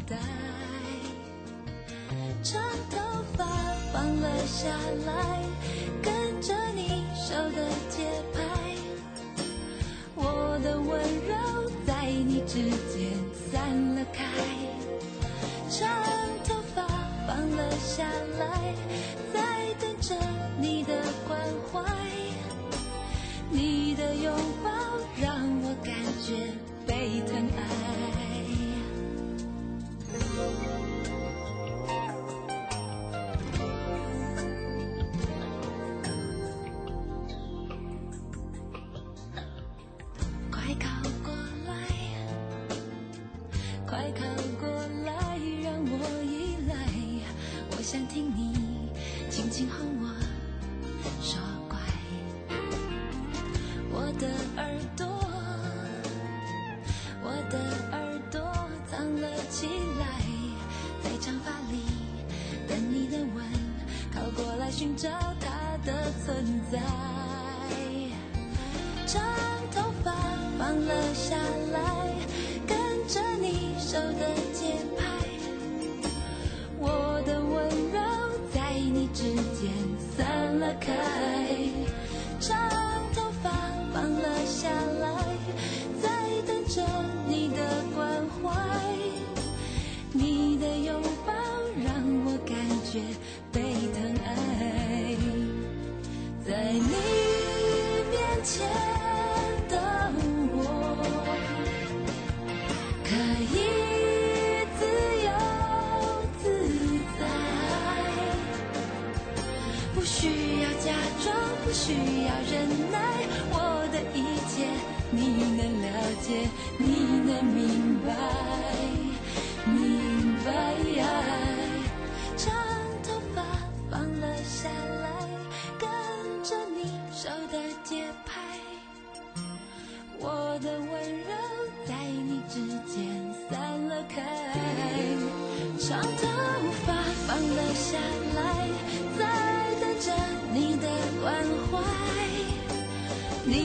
[0.07, 0.44] 期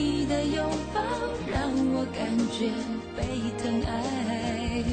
[0.01, 0.99] 你的拥抱
[1.47, 2.71] 让我感觉
[3.15, 3.23] 被
[3.61, 4.83] 疼爱，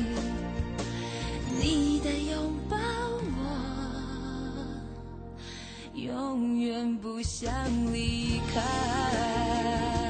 [1.59, 2.77] 你的拥抱
[3.39, 3.41] 我
[5.95, 7.51] 永远不想
[7.91, 10.08] 离开。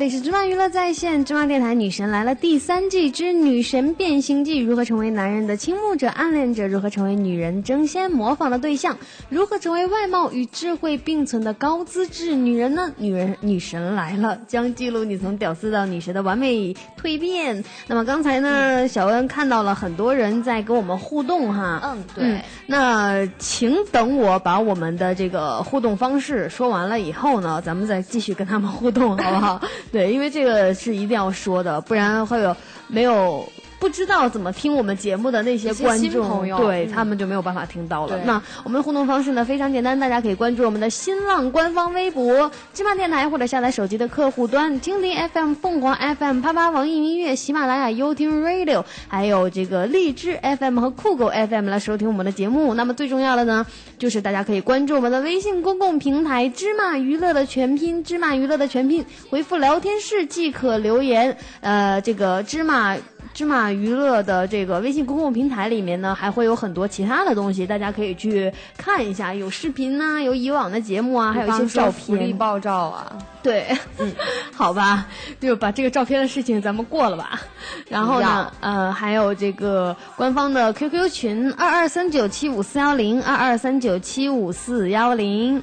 [0.00, 6.66] 里是芝麻娱乐在线，芝麻电台《女神来了》第三季之《女神变形记》，如何成为男人的倾慕者、暗恋者？
[6.66, 8.96] 如何成为女人争先模仿的对象？
[9.28, 12.94] 如何成为外貌与智慧并存的高资质女人呢？
[12.96, 17.62] 女人女神来了，将记录你从屌丝到女神的完美蜕变。
[17.86, 29.60] 那么刚才呢，小恩看到了很多人在跟我们互动哈，嗯，对，那请等我把我们的这个互动方式说完了以后呢，咱们再继续跟他们互动，好不好？
[29.92, 33.46] 对，因为这个是一定要说的，不然会有没有
[33.80, 38.16] 不知道怎么听我们节目的那些观众，新朋友嗯对他们就没有办法听到了。
[38.26, 52.74] 那我们的互动方式呢非常简单，大家可以关注我们的新浪官方微博“芝麻电台”，或者下载手机的客户端蜻蜓 FM、凤凰 FM、啪啪网易云音乐、喜马拉雅、优听 Radio，还有这个荔枝 FM 和酷狗 FM 来收听我们的节目。
[52.74, 53.64] 那么最重要的呢，
[53.98, 61.34] 就是大家可以关注我们的微信公共平台“芝麻娱乐”的全拼“芝麻娱乐”的全拼，回复聊天室即可留言。
[61.60, 62.94] 呃，这个芝麻。
[63.40, 72.36] 芝麻娱乐的这个微信公共平台里面呢，还会有很多其他的东西，大家可以去看一下，有视频呐、有以往的节目啊，还有一些照片福利片。
[72.36, 74.12] 爆照啊，对，嗯
[74.54, 75.06] 好吧，
[75.40, 77.40] 就把这个照片的事情咱们过了吧。
[77.88, 85.62] 然后呢，呃，还有这个官方的 QQ 群二二三九七五四幺零二二三九七五四幺零。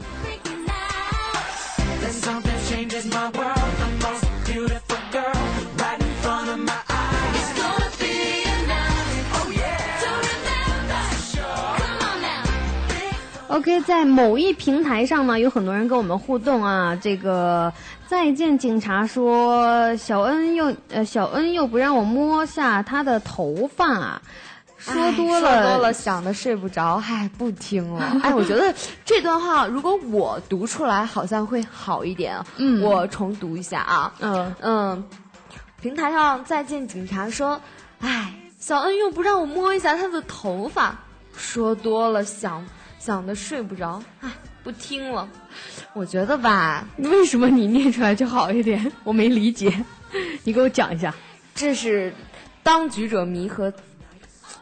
[13.57, 16.95] OK，在某一平台上呢，有很多人跟我们互动啊。
[16.95, 17.73] 这个
[18.05, 24.21] 再见警察说，小恩又呃小恩又不让我摸下他的头发啊，
[24.77, 28.15] 说多哎了，说多了想的睡不着，唉，不听了。
[28.21, 28.71] 哎，我觉得
[29.03, 32.39] 这段话如果我读出来，好像会好一点。
[32.57, 34.13] 嗯我重读一下啊。
[34.19, 35.03] 嗯嗯，
[35.81, 37.59] 平台上再见警察说，
[38.01, 40.95] 唉，小恩又不让我摸一下他的头发，
[41.35, 42.63] 说多了想
[43.07, 44.29] 想的睡不着，唉，
[44.65, 45.29] 不听了。
[45.93, 48.91] 我觉得吧，为什么你念出来就好一点？
[49.05, 49.73] 我没理解，
[50.43, 51.15] 你给我讲一下。
[51.55, 52.13] 这是
[52.63, 53.71] 当局者迷和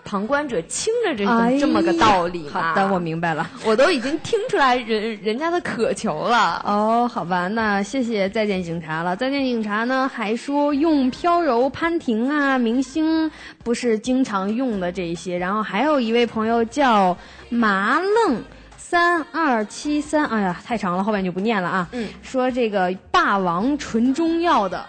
[0.05, 2.61] 旁旁观者清着这个、哎这么个道理嘛。
[2.61, 3.49] 好的，我明白了。
[3.65, 6.61] 我都已经听出来人人家的渴求了。
[6.63, 9.15] 哦，好吧，那谢谢再见警察了。
[9.15, 13.29] 再见警察呢，还说用飘柔、潘婷啊，明星
[13.63, 15.37] 不是经常用的这些。
[15.37, 17.17] 然后还有一位朋友叫
[17.49, 18.41] 麻愣。
[18.77, 21.87] 三二七三，哎呀，太长了，后面就不念了啊。
[21.91, 24.85] 嗯，说这个霸王纯中药的，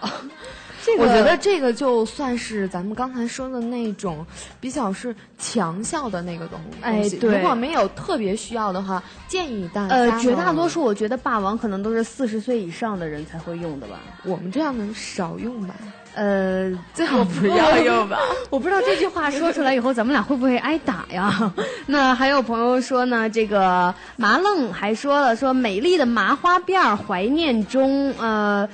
[0.87, 4.25] 这个我觉得这个就算是咱们刚才说的那种
[4.61, 6.57] 比较是强效的那个东
[7.03, 7.17] 西。
[7.17, 13.99] 对如果没有特别需要的话，建议大家呃，绝大多数我觉得霸王可能都是四十岁以上的人才会用的吧。
[14.23, 15.75] 我们这样的少用吧。
[16.15, 18.17] 呃， 最好不要用吧。
[18.49, 21.51] 我不知道这句话说出来以后，咱们俩会不会挨打呀？
[21.87, 28.69] 那还有朋友说呢，这个麻愣还说了，说美丽的麻花辫儿怀念中，呃。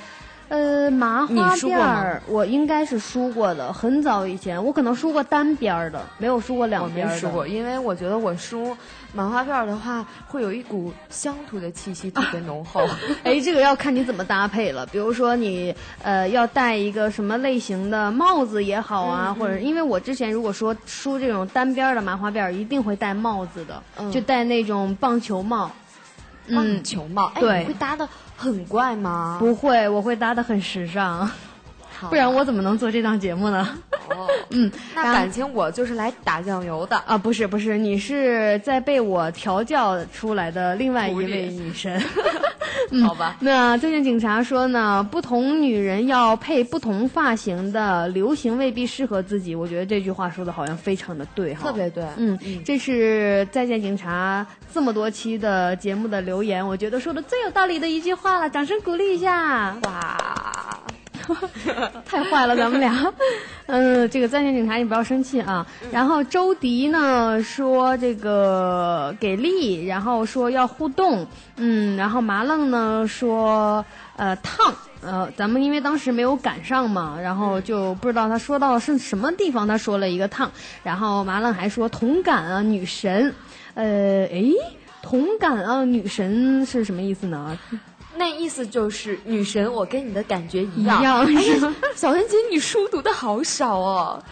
[0.54, 7.16] 呃，麻花辫儿我应该是梳过的，很早以前，我可能梳过单边儿的，没有梳过两边儿的。
[7.16, 8.78] 没梳过，因为我觉得我梳
[9.14, 12.88] 麻花辫儿的话，会有一股乡土的气息，特别浓厚。
[13.26, 14.86] 哎，这个要看你怎么搭配了。
[14.86, 15.74] 比如说你
[16.04, 25.72] 呃要戴一个什么类型的帽子也好啊，嗯或者因为我之前如果说梳这种单边儿的麻花辫儿，一定会戴帽子的，嗯就戴那种棒球帽。
[26.46, 28.06] 嗯棒，球帽，哎，你会搭的
[28.36, 29.38] 很怪吗？
[29.40, 31.30] 不会，我会搭的很时尚，
[32.04, 33.68] 好不然我怎么能做这档节目呢？
[34.10, 36.98] 哦， 嗯，那感情我就是来打酱油的。
[37.06, 42.02] 啊，不是不是，你是在被我调教出来的另外一位女神。
[42.90, 49.56] 嗯好吧那最近警察说呢，不同女人要配不同发型的，流行未必适合自己。
[49.56, 59.76] 我觉得这句话说的好像非常的对哈，特别对嗯，这是再见警察这么多期的节目的留言，我觉得说的最有道理的一句话了，掌声鼓励一下。
[59.84, 60.18] 哇，
[62.06, 63.12] 太坏了，咱们俩。
[63.68, 65.66] 嗯，这个在线警察，你不要生气啊。
[65.92, 71.26] 然后周迪呢说这个给力，然后说要互动，
[71.58, 74.74] 嗯，然后麻愣呢说呃烫。
[75.06, 80.50] 呃，咱们因为当时没有赶上嘛，然后就不知道他说到是什么地方，他说了一个烫，
[80.82, 83.36] 然后麻愣还说同感啊，女神，
[83.74, 84.54] 呃，诶，
[85.02, 87.58] 同感啊，女神是什么意思呢？
[88.16, 91.02] 那意思就是女神，我跟你的感觉一样。
[91.02, 94.24] 一样哎是呀，小恩姐，你书读的好少哦。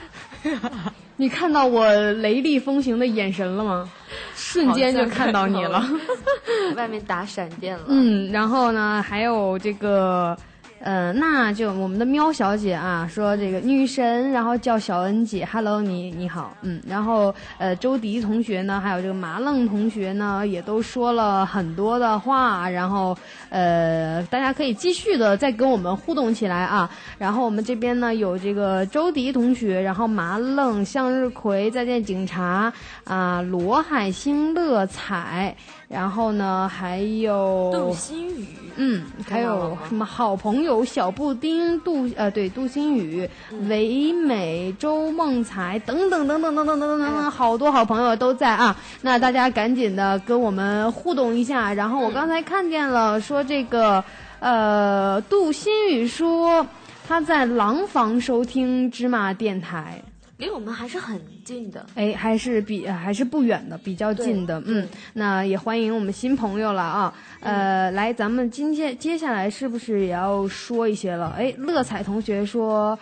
[1.18, 3.90] 你看到我雷厉风行的眼神了吗？
[4.36, 5.84] 瞬间就看到你了。
[6.76, 7.84] 外面打闪电了。
[7.88, 10.36] 嗯，然后呢，还有这个，
[10.84, 23.16] 呃，那就我们的喵小姐啊，说这个女神，然后叫小恩姐，Hello，你你好，嗯，然后呃，周迪同学呢，还有这个麻愣同学呢，也都说了很多的话，然后
[23.50, 26.90] 呃，大家可以继续的再跟我们互动起来啊。
[27.20, 32.74] 然后我们这边呢有这个周迪同学，然后麻愣、向日葵、再见警察
[33.04, 35.56] 啊、罗海星、乐彩，
[35.92, 38.46] 然后呢还有杜心雨，
[38.78, 43.30] 嗯，还有什么好朋友小布丁、杜呃对杜心雨、
[43.68, 48.74] 唯美、周梦彩等等等等等等等等等等，好多好朋友都在啊。
[49.02, 51.74] 那大家赶紧的跟我们互动一下。
[51.74, 54.02] 然后我刚才看见了，说这个
[54.40, 56.66] 呃杜心雨说
[57.06, 60.02] 他在廊坊收听芝麻电台。
[60.42, 61.86] 离我们还是很近的。
[61.94, 71.36] 哎，还是比呃还是不远的，比较近的，嗯，那也欢迎我们新朋友了啊，呃，来，咱们今天接下来是不是也要说一些了？
[71.38, 72.98] 哎，乐彩同学说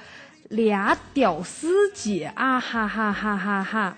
[0.49, 3.97] 俩屌丝姐啊哈哈哈哈哈，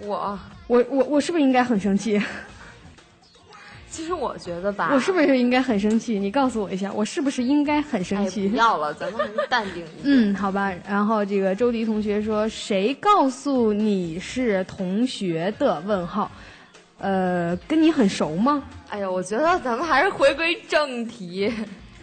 [0.00, 2.20] 我我我我是不是应该很生气？
[3.92, 6.18] 其实我觉得吧，我是不是应该很生气？
[6.18, 8.48] 你告诉我一下，我是不是应该很生哎气？
[8.48, 9.20] 不要了，咱们
[9.50, 10.04] 淡定一点。
[10.32, 10.72] 嗯，好吧。
[10.88, 16.30] 然后这个周迪同学说：“谁告诉你是同学的？”问号。
[16.98, 18.62] 呃，跟你很熟吗？
[18.88, 21.52] 哎呀，我觉得咱们还是回归正题。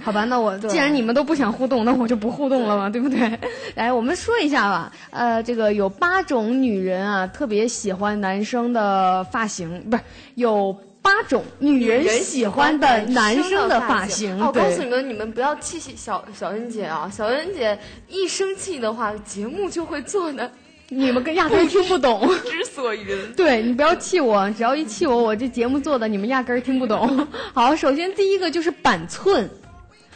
[0.01, 3.39] 好吧，那我既然你们都不想互动，那我就不互动了嘛，对不对？
[3.75, 4.91] 来，我们说一下吧。
[5.09, 10.03] 呃，这个有八种女人啊，特别喜欢男生的发型，不是
[10.35, 10.75] 有
[11.09, 14.39] 八种女人喜欢的男生的发型。
[14.39, 17.11] 哦我告诉你们，你们不要气气小小恩姐啊！
[17.11, 20.51] 小恩姐一生气的话，节目就会做的
[20.89, 22.29] 你们跟压根儿听不懂。
[22.45, 23.17] 之所云。
[23.35, 27.27] 对你不要气我，只要一气我，我这节目做的你们压根儿听不懂。
[27.55, 29.49] 好，首先第一个就是板寸，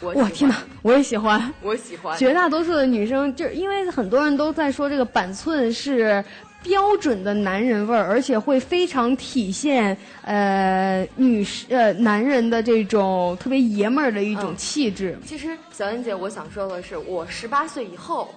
[0.00, 1.52] 我天哪，我也喜欢。
[1.60, 2.16] 我喜欢。
[2.16, 6.24] 绝大多数的女生，就是因为很多人都在说这个板寸是
[6.64, 15.16] 标准的男人味儿，而且会非常体现呃女士呃男人的这种特别爷们儿的一种嗯气质。
[15.24, 18.34] 其实小恩姐，我想说的是，我十八岁以后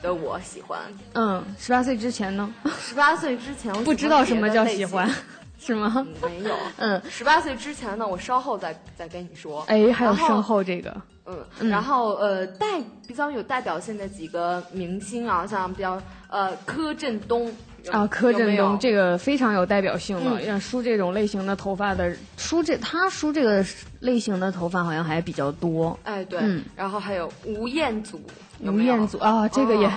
[0.00, 0.78] 的我喜欢。
[1.14, 5.10] 嗯，十八岁之前呢， 十八岁之前我不知道什么叫喜欢，
[5.58, 5.92] 是吗？
[5.96, 6.54] 嗯没有。
[6.76, 9.62] 嗯，十八岁之前呢，我稍后再再跟你说。
[9.66, 10.94] 哎，还有身后这个，
[11.26, 12.66] 嗯，然后呃，代
[13.08, 16.00] 比较有代表性的几个明星啊，像比较
[16.34, 17.48] 呃柯震东
[17.92, 20.40] 啊，柯震东这个非常有代表性了。
[20.40, 23.64] 嗯像梳这种类型的头发的，梳这他梳这个
[24.00, 25.96] 类型的头发好像还比较多。
[26.02, 28.20] 哎对，嗯然后还有吴彦祖，
[28.60, 29.92] 有吴彦祖啊，这个也， 哦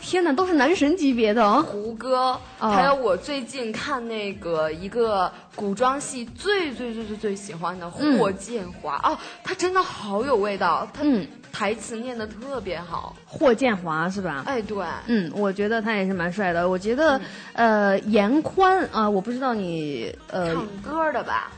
[0.00, 1.62] 天哪，都是男神级别的哦。
[1.62, 14.42] 胡歌，哦还有我最近看那个一个古装戏最最最最最喜欢的嗯霍建华、啊，他真的好有味道，他嗯台词念的特别好，霍建华是吧？
[14.46, 16.68] 哎对，嗯，我觉得他也是蛮帅的。
[16.68, 17.18] 我觉得，
[17.54, 17.92] 嗯。
[17.92, 21.52] 呃，严宽啊、我不知道你呃，唱歌的吧，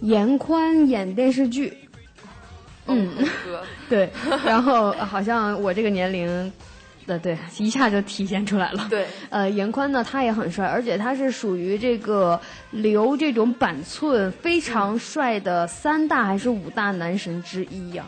[0.00, 1.76] 严宽演电视剧，
[2.86, 3.10] 嗯。
[3.88, 4.10] 对，
[4.44, 6.52] 然后呃好像我这个年龄，
[7.06, 8.86] 的对，一下就体现出来了。
[8.90, 12.38] 对，呃，严宽呢，他也很帅，而且他是属于这个
[12.70, 18.04] 留这种板寸非常帅的三大还是五大男神之一呀、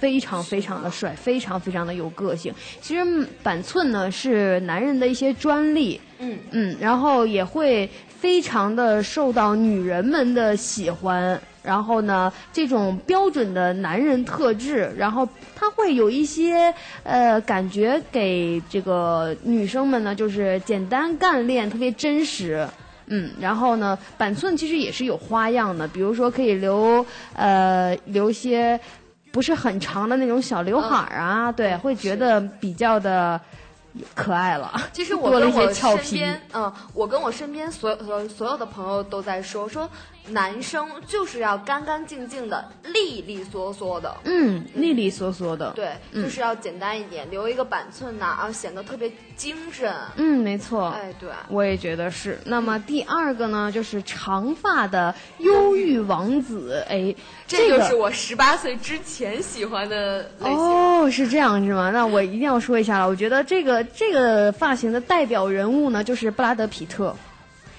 [0.00, 2.52] 非常非常的帅，非常非常的有个性。
[2.80, 11.40] 其实嗯板寸呢是男人的一些专利，嗯嗯，然后也会非常的受到女人们的喜欢。
[11.62, 16.72] 然后呢，这种标准的男人特质，然后他会有一些
[17.02, 22.66] 呃感觉给这个女生们呢，就是简单干练，特别真实。
[23.12, 28.80] 嗯，然后呢，板寸其实也是有花样的，比如说可以留呃留一些
[29.32, 33.40] 不是很长的那种小刘海儿啊，对，会觉得比较的
[34.14, 34.72] 可爱了。
[34.92, 36.02] 其实我多了一些跟我俏皮。
[36.02, 39.88] 身边，嗯，我跟我身边所有所所有的朋友都在说，说
[40.30, 45.70] 男生就是要干干净净的、利利索索的，嗯，利利索索的。
[45.72, 49.92] 对，嗯就是要简单一点，留一个板寸呐、然后显得特别精神。
[50.16, 50.88] 嗯，没错。
[50.90, 52.38] 哎，对，我也觉得是。
[52.44, 56.84] 那么第二个呢，就是长发的忧郁王子。
[56.88, 57.14] 哎，
[57.46, 60.58] 这个就是我十八岁之前喜欢的类型。
[60.58, 61.90] 哦，是这样是吗？
[61.90, 63.08] 那我一定要说一下了。
[63.08, 67.14] 我觉得这个这个发型的代表人物呢，就是布拉德皮特。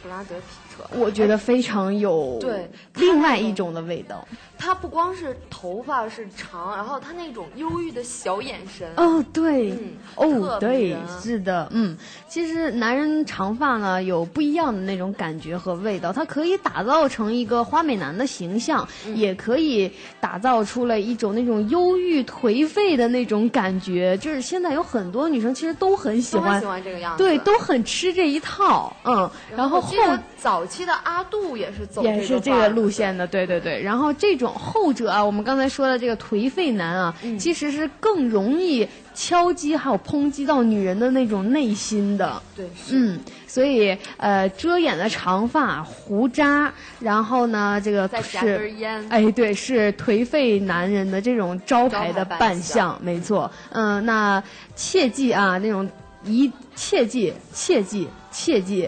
[0.04, 0.42] 布拉德皮
[0.90, 4.28] 特，我觉得非常有对另外一种的味道。
[4.64, 11.98] 他不光是头发是长，然后他那种忧郁的小眼神，哦，对，嗯哦，对，是的，嗯，
[12.30, 24.16] 其实男人长发呢有不一样的那种感觉和味道，它可以打造成一个花美男的形象，嗯也可以打造出了一种那种忧郁颓废的那种感觉。
[24.18, 27.24] 就是现在有很多女生其实都很喜欢，喜欢这个样子。
[27.24, 29.96] 对，都很吃这一套，嗯，然后后
[30.38, 33.82] 早期的阿杜也是走也是这个路线的，对对对。
[33.82, 37.38] 然后这种后者啊，我们刚才说的这个颓废男啊，嗯。
[37.40, 42.42] 其实是更容易敲击还有抨击到女人的那种内心的。
[42.56, 48.72] 对，嗯，所以呃，遮掩的长发、胡渣，然后呢，这个是
[49.10, 53.52] 哎，对，是颓废男人的这种招牌的扮相， 没错。
[53.72, 54.42] 嗯、那
[54.76, 55.90] 切记啊，那种
[56.24, 58.88] 一切记切记切记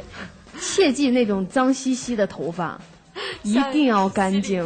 [0.60, 2.80] 切记那种脏兮兮的头发，
[3.42, 4.64] 一定要干净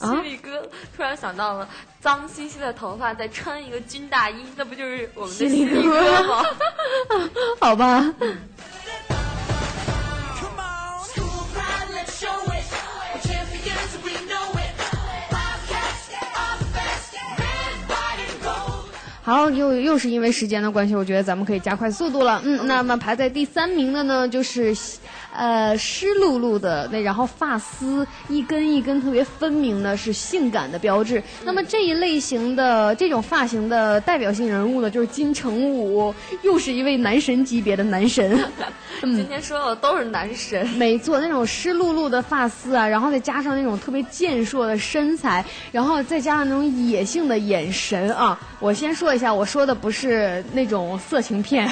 [0.00, 0.62] 犀利哥
[0.96, 1.68] 突然想到了
[2.00, 6.42] 脏兮兮的头发再穿一个军大衣，那不就是我们的犀利哥吗？
[7.60, 8.14] 好吧。
[19.22, 22.40] 好，又又是因为时间的关系，我觉得咱们可以加快速度了。
[22.42, 24.74] 嗯，那么排在第三名的呢，就是。
[25.32, 31.22] 呃湿漉漉的那，然后发丝一根一根特别分明的，是性感的标志。
[31.44, 38.38] 那么这一类型的这种发型的代表性人物呢，就是金城武，又是一位男神级别的男神。
[39.00, 48.38] 今天说的都是男神，没错，那种湿漉漉的发丝啊，然后再加上那种特别健硕的身材，然后再加上那种野性的眼神啊。
[48.58, 51.66] 我先说一下，我说的不是那种色情片，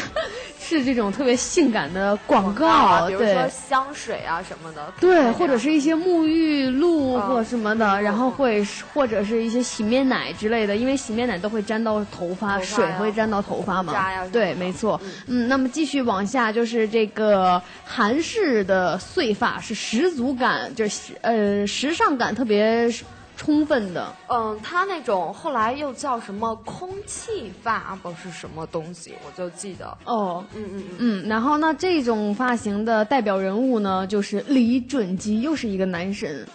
[0.68, 3.32] 是这种特别性感的广告，啊，比如对。
[3.32, 13.94] 说香水啊什么的，对，或者是一些沐浴露啊或什么的，然后会或者是一些洗面奶之类的，因为洗面奶都会沾到头发，头发水会沾到头发嘛。
[14.30, 15.00] 对，没错。
[15.26, 22.90] 嗯，那么继续往下就是这个韩式的碎发是十足感，就是呃时尚感特别
[23.38, 24.12] 充分的。
[24.28, 36.46] 嗯，他那种后来又叫什么空气发，不是什么东西，我就记得，哦，嗯嗯嗯，嗯，然后呢，这种发型的代表人物呢，就是李准基，又是一个男神。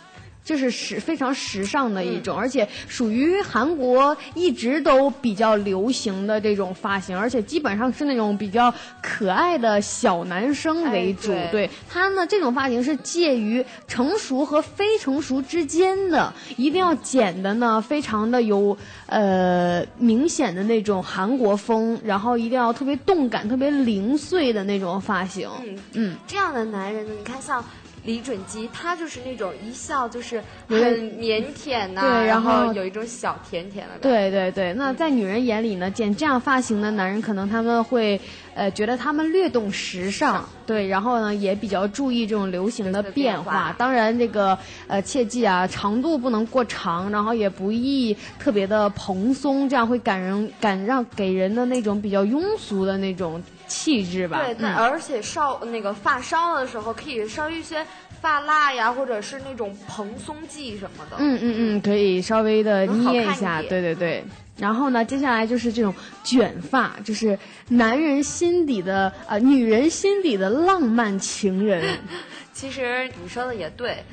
[0.44, 11.32] 就是时非常时尚的一种，而且属于韩国一直都比较流行的这种发型，而且基本上是那种比较可爱的小男生为主。
[11.32, 18.78] 哎对对他呢，这种发型是介于成熟和非成熟之间的，一定要剪的呢非常的有
[19.08, 25.50] 呃明显的那种韩国风，然后一定要特别动感、特别零碎的那种发型。
[25.64, 27.64] 嗯嗯，这样的男人呢，你看像
[28.04, 34.10] 李准基，他就是那种一笑就是很腼腆呐、对然然后有一种小甜甜的感觉。
[34.10, 38.20] 对对对，那在女人眼里呢，剪这样发型的男人，可能他们会，
[38.54, 43.44] 呃，觉得他们略懂时尚，对，然后呢，也比较注意这种流行的变化。
[43.44, 43.76] 变化。
[43.78, 54.44] 当然，这个呃，切记啊，长度不能过长，然后也不宜特别的蓬松，这样会感人感让给人的那种比较庸俗的那种气质吧。
[54.44, 57.86] 对，但嗯而且烧那个发烧的时候，可以烧一些
[58.22, 61.18] 发蜡呀，或者是那种蓬松剂什么的。
[61.20, 64.24] 嗯嗯嗯，可以稍微的捏一下，点对对对。
[64.58, 65.94] 然后呢，接下来就是这种
[66.24, 67.38] 卷发，就是
[67.70, 71.84] 男人心底的呃，女人心底的浪漫情人。
[72.54, 74.04] 其实你说的也对，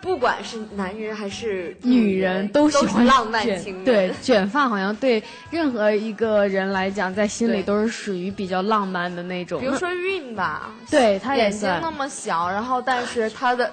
[0.00, 3.84] 不管是男人还是女人人都喜欢是浪漫卷情人。
[3.84, 9.60] 对，卷发好像对任何一个人来讲，在心里都是属于比较浪漫的那种。
[9.60, 13.70] 比如说韵吧，对她眼睛那么小，然后但是她的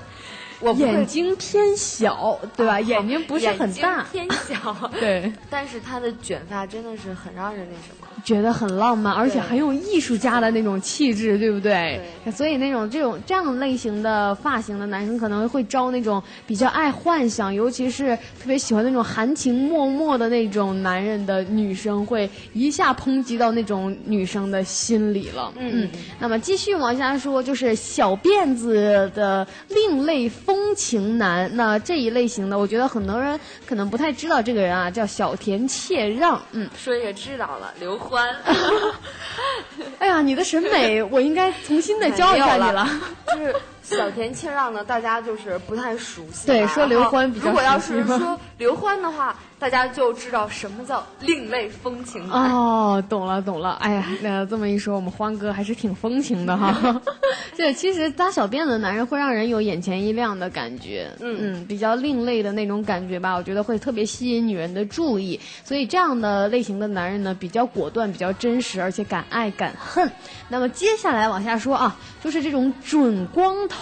[0.60, 2.80] 我眼睛偏小，对吧？
[2.82, 8.08] 眼睛不是很大，偏小， 对，但是她的卷发真的是很让人那什么。
[8.28, 12.02] 觉得很浪漫，而且很有艺术家的那种气质，对不对？
[12.36, 25.54] 所以那种这种这样类型的发型的男生可能会招那种比较爱幻想，尤其是特别喜欢那种含情脉脉的那种男人的女生，会一下抨击到那种女生的心里了。
[25.58, 31.50] 嗯那么继续往下说，就是小辫子的另类风情男。
[31.56, 36.42] 那这一类型的，我觉得很多人可能不太知道这个人啊，叫小田切让。
[36.52, 38.17] 嗯，说也知道了，刘欢。
[40.00, 42.90] 哎呀，你的审美我应该重新的 教一下你了没有了。
[43.28, 43.56] 就是
[43.96, 46.46] 小田切让呢，大家就是不太熟悉。
[46.46, 52.30] 对说刘欢比较如果要是说刘欢的话，大家就知道什么叫另类风情。
[52.30, 53.72] 哦，懂了懂了。
[53.80, 57.02] 哎呀，那这么一说，我们欢哥还是挺风情的哈。
[57.56, 65.40] 这其实扎小辫子的男人会让人有眼前一亮的感觉，嗯嗯，比较另类的那种感觉吧，我觉得会特别吸引女人的注意。
[65.64, 70.12] 所以这样的类型的男人呢，比较果断，比较真实，而且敢爱敢恨。
[70.50, 73.77] 那么接下来往下说啊，就是这种准光头。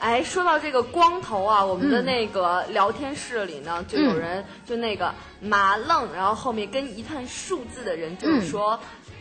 [0.00, 8.78] 哎，说到这个光头啊，我们的嗯那个聊天室里呢，就有人就那个麻愣，然后后面跟一串数字的人就是说，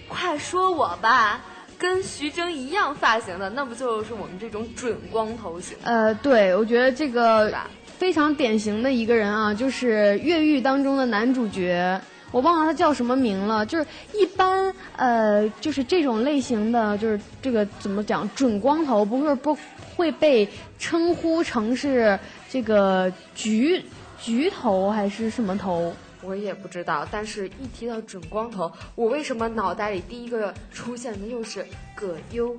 [0.07, 1.41] 快说我吧。
[1.78, 5.76] 跟徐峥一样发型的，那不就是我们这种准光头型？
[5.82, 7.51] 呃，对，我觉得这个
[7.97, 11.99] 非常典型的一个人啊，就是越狱当中的男主角。
[12.32, 19.57] 我忘了他叫什么名了，就是一般呃，就是这种类型的，就是这个怎么讲，准光头不是不
[20.01, 20.49] 会被
[20.79, 23.85] 称呼成是这个橘
[24.19, 25.93] 橘头还是什么头？
[26.23, 32.57] 我也不知道，但是一提到准光头，我为什么脑袋里第一个出现的又是葛优？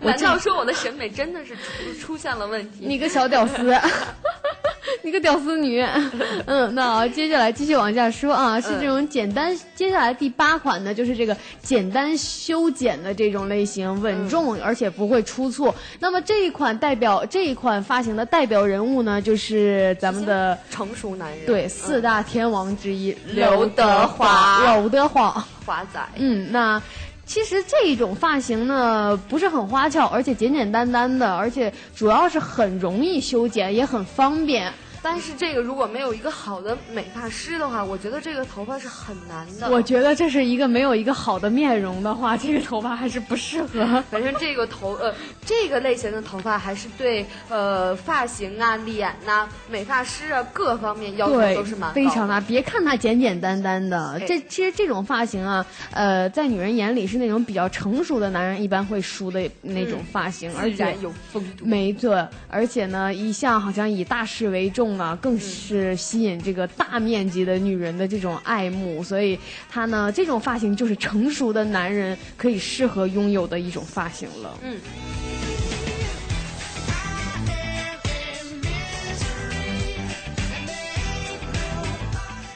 [0.00, 2.86] 难道说我的审美真的是出出现了问题？
[2.86, 3.54] 你个小屌丝，
[5.06, 5.80] 你个屌丝女。
[6.46, 9.56] 嗯，那好，接下来继续往下说啊，是这种简单。
[9.72, 15.72] 接下来第八款呢，就是这个简单修剪的这种类型，稳重而且不会出错。
[16.00, 25.30] 那么这一款代表这一款发型的代表人物呢，就是咱们的成熟男人，对四大天王之一刘德华刘德华。
[25.64, 26.00] 华仔。
[26.16, 26.82] 嗯，那
[27.24, 34.72] 其实这一种发型呢，不是很花俏，而且简简单单的，而且主要是很容易修剪，也很方便。
[35.02, 39.70] 但是这个如果没有一个好的美发师的话，我觉得这个头发是很难的。
[39.70, 44.02] 我觉得这是一个没有一个好的面容的话，这个头发还是不适合。
[44.10, 52.40] 反正这个头呃这个类型的头发还是对呃发型啊、脸呐、美发师啊各方面要求都是蛮，非常大。
[52.40, 61.64] 别看它简简单单的，这其实这种发型啊，呃，在女人眼里是那种比较成熟的男人一般会梳的那种发型，而且有风度。
[61.64, 69.38] 没错，而且呢，一向好像以大事为重啊，更是吸引这个大面积的女人的这种爱慕，所以
[69.68, 74.58] 他呢，这种发型就是成熟的男人可以适合拥有的一种发型了。
[74.62, 74.76] 嗯。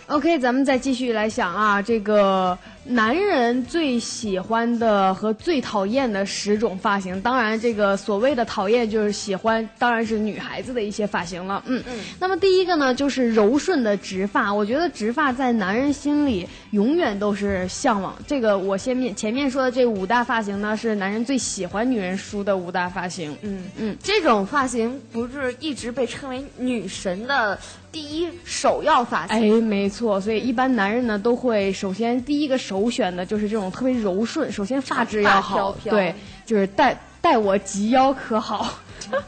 [0.09, 7.20] OK，咱们再继续来想啊，这个男人最喜欢的和最讨厌的十种发型。
[7.20, 11.62] 当然，这个所谓的讨厌就是喜欢，当然是女孩子的一些发型了。
[11.66, 12.00] 嗯嗯。
[12.18, 14.52] 那么第一个呢，就是柔顺的直发。
[14.52, 18.16] 我觉得直发在男人心里永远都是向往。
[18.26, 23.36] 这个我先面前面说的这五大发型呢，是男人最喜欢女人梳的五大发型。
[23.42, 27.58] 嗯嗯，这种发型不是一直被称为女神的
[27.93, 29.36] 第一首要发型？
[29.36, 36.14] 哎，没错，所以一般男人呢都会首先第一个首选的就是这种特别柔顺，首先发质要好，飘飘对，
[36.47, 38.74] 就是待待我及腰可好，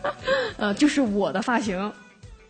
[0.57, 1.93] 呃，就是我的发型。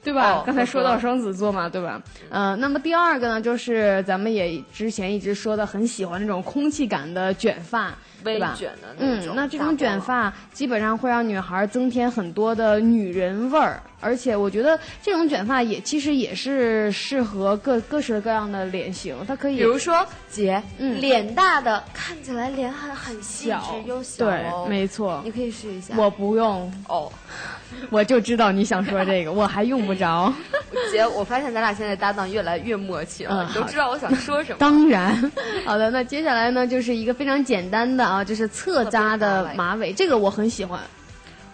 [0.05, 0.33] 对吧？
[0.33, 2.03] 哦刚才说到双子座嘛，对吧？
[2.29, 7.97] 呃，那么第二个呢，就是咱们也之前一直说的很喜欢那种空气感的卷发？
[8.25, 25.31] 微卷的那嗯种，那这种卷发基本上会让女孩增添很多的女人味儿，而且我觉得这种卷发也其实也是适合各各式各样的脸型，它可以比如说姐，嗯脸大的看起来脸很很小又小对哦，没错你。
[25.33, 25.95] 可以试一下。
[25.97, 27.11] 我不用，哦，
[27.91, 30.33] 我就知道你想说这个， 我还用不着。
[30.91, 34.59] 姐，我发现咱俩现在搭档越来越默契了，嗯你都知道我想说什么。
[34.59, 35.33] 当然，
[35.65, 40.79] 好的，那接下来呢，就是一个非常简单的啊，就是侧扎的马尾，这个我很喜欢。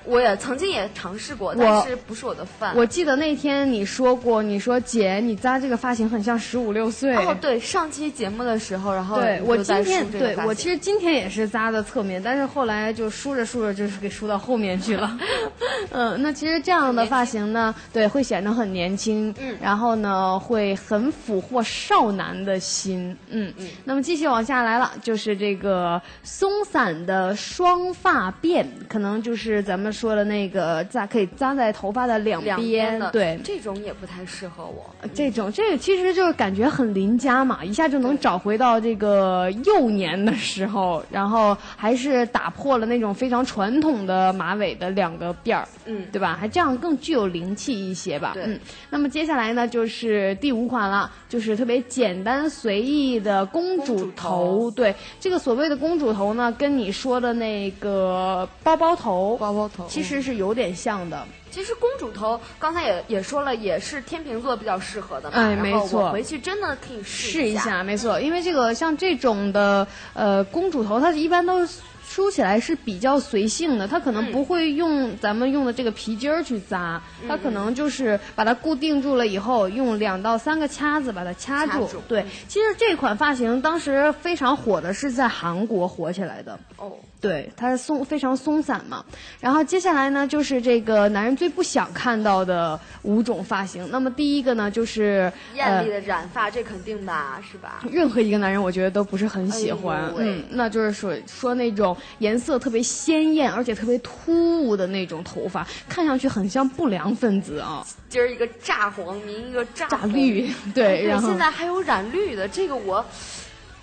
[0.08, 2.74] 我也曾经也尝试过，但是不是我的饭。
[2.74, 7.14] 我记得那天你说过，你说姐，你扎这个发型很像十五六岁。
[7.14, 15.18] 哦，对，上期节目的时候，然后对我今天对我其实今天也是扎的侧面，但是后来就梳着梳着就是给梳到后面去了。
[15.92, 23.68] 嗯，那其实这样的发型呢，对，会显得很年轻，嗯然后呢会很俘获少男的心，嗯嗯。
[23.84, 34.94] 那么继续往下来了，就是这个松散的双发辫，可能就是咱们说的那个扎可以扎在头发的两两边的，对，这种也不太适合我。
[35.12, 46.36] 这种这个其实就是感觉很邻家嘛，一下就能找回到这个幼年的时候，然后还是打破了那种非常传统的马尾的两个辫儿，嗯对吧？
[46.38, 48.32] 还这样更具有灵气一些吧。
[48.34, 48.60] 对嗯。
[48.90, 54.08] 那么接下来呢，就是第五款了，就是特别简单随意的公主。
[54.16, 61.26] 头对，这个所谓的公主头呢，跟你说的那个包包头，包包头其实是有点像的。
[61.50, 65.36] 其实公主头刚才也也说了，也是天秤座比较适合的嘛。
[65.38, 71.66] 哎没错回去真的可以一试一下，没错，因为这个像这种的呃公主头，它一般都
[72.06, 81.86] 梳起来是比较随性的，它可能嗯不会用咱们用的这个皮筋儿去扎，它可能就是把它固定住了以后，用两到三个卡子把它掐住。
[81.86, 86.58] 掐住对，其实这款发型当时非常火的是在韩国火起来的。
[86.76, 89.04] 哦，对，它是松非常松散嘛。
[89.40, 93.88] 然后接下来呢，就是这个男人最不想看到的五种发型。
[93.90, 97.80] 那么第一个呢，就是艳丽的染发，这肯定吧，是吧？
[97.90, 100.04] 任何一个男人，我觉得都不是很喜欢。
[100.04, 110.52] 哎嗯，那就是说说那种颜色特别鲜艳，而且特别突兀的那种头发，看上去很像不良分子啊，今儿一个炸黄，明一个炸炸绿。
[110.72, 113.04] 对，然后现在还有染绿的，这个我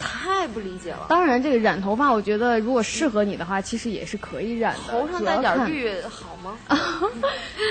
[0.06, 1.08] 太不理解了。
[1.10, 4.94] 当然，这个染头发，我觉得如果适合你的话，其实也是可以染的。
[4.94, 6.56] 头上带点绿好吗？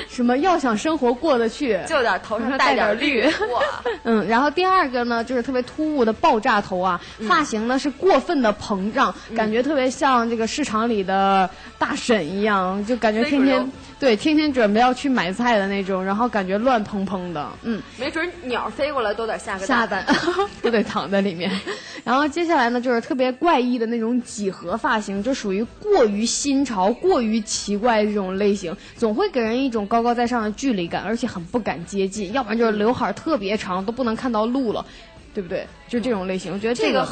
[0.09, 3.63] 什么要想生活过得去，就点头上带点点绿哇！
[4.03, 17.81] 嗯，然后第二个呢，就是特别突兀的爆炸头啊，嗯发型呢是过分的膨胀，感觉特别像这个市场里的大婶一样，就感觉天天对天天准备要去买菜的那种，然后感觉乱蓬蓬的，嗯。
[17.99, 20.05] 没准鸟飞过来都得下个下蛋
[20.61, 21.51] 都得躺在里面。
[22.05, 32.33] 然后接下来呢，就是特别怪异的那种几何发型，就属于过于新潮、过于奇怪的这种类型，总会给人一种高高在上的距离感，而且很不敢接近。
[32.33, 34.85] 要不然就是刘海儿特别长，都不能看到路了，
[35.33, 35.67] 对不对？
[35.89, 37.09] 就这种类型，我觉得个这个不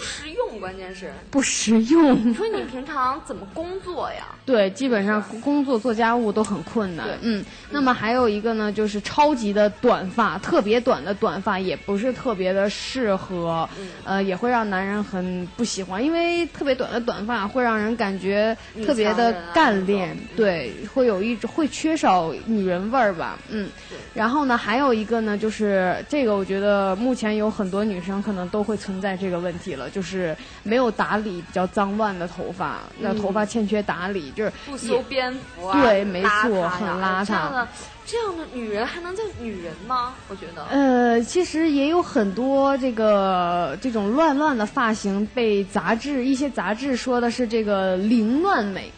[0.00, 2.34] 实用，关键是不实用你。
[2.34, 4.26] 说你平常怎么工作呀？
[4.44, 7.16] 对，基本上工作做家务都很困难对。
[7.22, 23.68] 嗯，那么还有一个呢，就是超级的短发，特别短的短发也不是特别的适合，嗯呃，也会让男人很不喜欢，因为特别短的短发会让人感觉特别的干练，对，会有一种会缺少女人味儿吧，嗯。
[24.14, 37.68] 然后呢，还有一个呢，就是这个，我觉得目前有很多女生可能都会存在这个问题了，就是没有打理，比较脏乱的头发，那头发欠缺打理，就是不修边幅啊，对没错邋很邋遢这样的
[38.06, 40.14] 这样的女人还能叫女人吗？
[40.28, 40.64] 我觉得。
[40.66, 48.90] 呃，其实也有很多这个这种乱乱的发型被杂志一些杂志说的是这个凌乱美，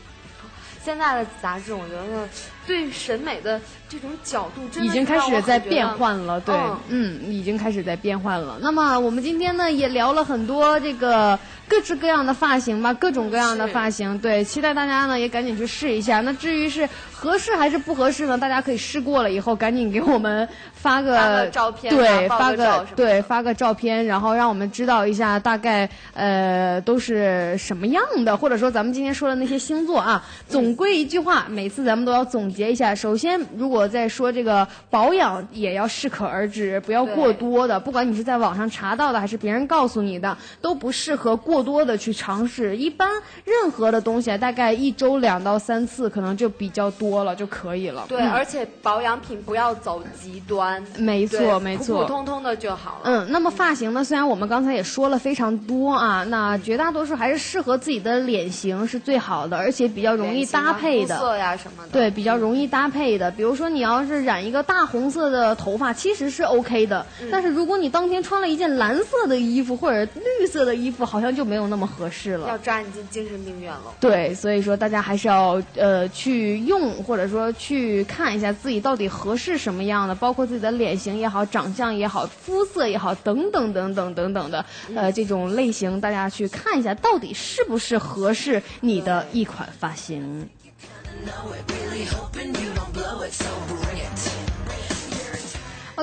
[0.82, 2.28] 现在的杂志，我觉得
[2.66, 3.60] 对审美的
[3.92, 6.54] 这种角度真的已经开始在变换了，对，
[6.88, 8.58] 嗯嗯，已经开始在变换了。
[8.62, 11.38] 那么我们今天呢也聊了很多这个
[11.72, 16.20] 各式各样的发型吧，各种各样的发型，对，期待大家呢也赶紧去试一下。
[16.20, 30.22] 那至于是合适还是不合适呢，大家可以试过了以后赶紧给我们发个照片啊对，报发个对发个照片，然后让我们知道一下大概呃都是什么样的，或者说咱们今天说的那些星座啊。
[30.46, 32.94] 总归一句话，每次咱们都要总结一下。
[32.94, 37.80] 首先，如果在说这个保养，也要适可而止，不要过多的。
[37.80, 42.76] 不管你是在网上查到的，还是别人告诉你的，都不适合过多的去尝试。
[42.76, 43.08] 一般
[43.44, 48.04] 任何的东西啊，大概一周两到三次，可能就比较多了就可以了。
[48.08, 53.02] 对，嗯而且保养品不要走极端，没错没错普普通通的就好了。
[53.04, 54.02] 嗯，那么发型呢？
[54.02, 61.16] 虽然我们刚才也说了非常多啊，那绝大多数还是适合自己的脸型是最好的，而且比较容易搭配的。
[61.16, 63.30] 肤色呀什么的，对，比较容易搭配的。
[63.30, 67.04] 比如说，你要是染一个大红色的头发，其实是 OK 的。
[67.20, 70.04] 嗯但是如果你当天穿了一件蓝色的衣服或者
[70.40, 72.48] 绿色的衣服，好像就没有那么合适了。
[72.48, 73.94] 要抓你进精神病院了。
[74.00, 90.48] 对，所以说大家还是要呃去用，或者说去看一下自己到底合适什么样的，包括自己的脸型也好、长相也好、肤色也好，等等等等等等的，呃，这种类型大家去看一下，到底是不是合适你的一款发型。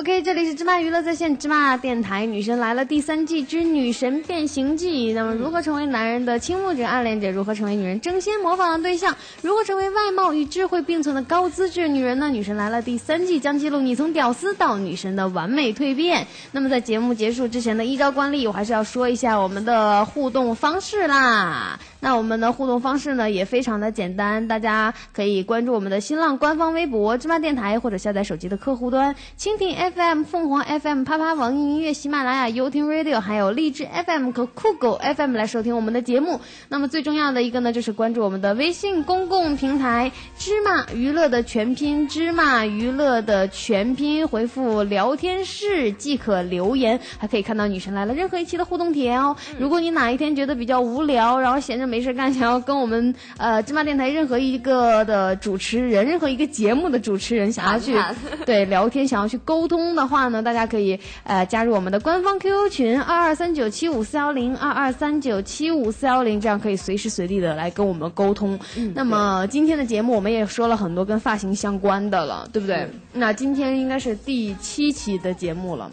[0.00, 5.12] OK，这里是芝麻娱乐在线芝麻电台，《女神来了》第三季之《女神变形记》。
[5.14, 7.30] 那么，如何成为男人的倾慕者、暗恋者？
[7.30, 9.14] 如何成为女人争先模仿的对象？
[9.42, 12.26] 如何成为外貌与智慧并存的高资质女人呢？
[12.30, 16.26] 《女神来了》第三季将记录你从屌丝到女神的完美蜕变。
[16.52, 21.78] 那么，在节目结束之前的一招惯例，我还是要说一下我们的互动方式啦。
[22.00, 36.40] 那我们的互动方式呢也非常的简单，大家可以关注我们的新浪官方微博芝麻电台，或者下载手机的客户端蜻蜓 FM、凤凰 FM、啪啪网易音乐、喜马拉雅、优听 Radio，还有荔枝 FM 和酷狗 FM 来收听我们的节目。
[36.68, 49.36] 那么最重要的一个呢，就是关注我们的微信公共平台“芝麻娱乐”的全拼“芝麻娱乐”的全拼，回复聊天室即可留言，还可以看到女神来了任何一期的互动帖哦。
[49.58, 58.14] 如果你哪一天觉得比较无聊，然后闲着没事干，想要跟我们呃芝麻电台任何一个的主持人、任何一个节目的主持人想要去谈
[58.46, 68.58] 对聊天、想要去沟通的话呢，大家可以呃加入我们的官方 QQ 群二二三九七五四幺零二二三九七五四幺零，这样可以随时随地的来跟我们沟通。
[68.94, 72.88] 那么今天的节目我们也说了很多跟发型相关的了，对不对？
[73.12, 75.90] 那今天应该是第七期的节目了。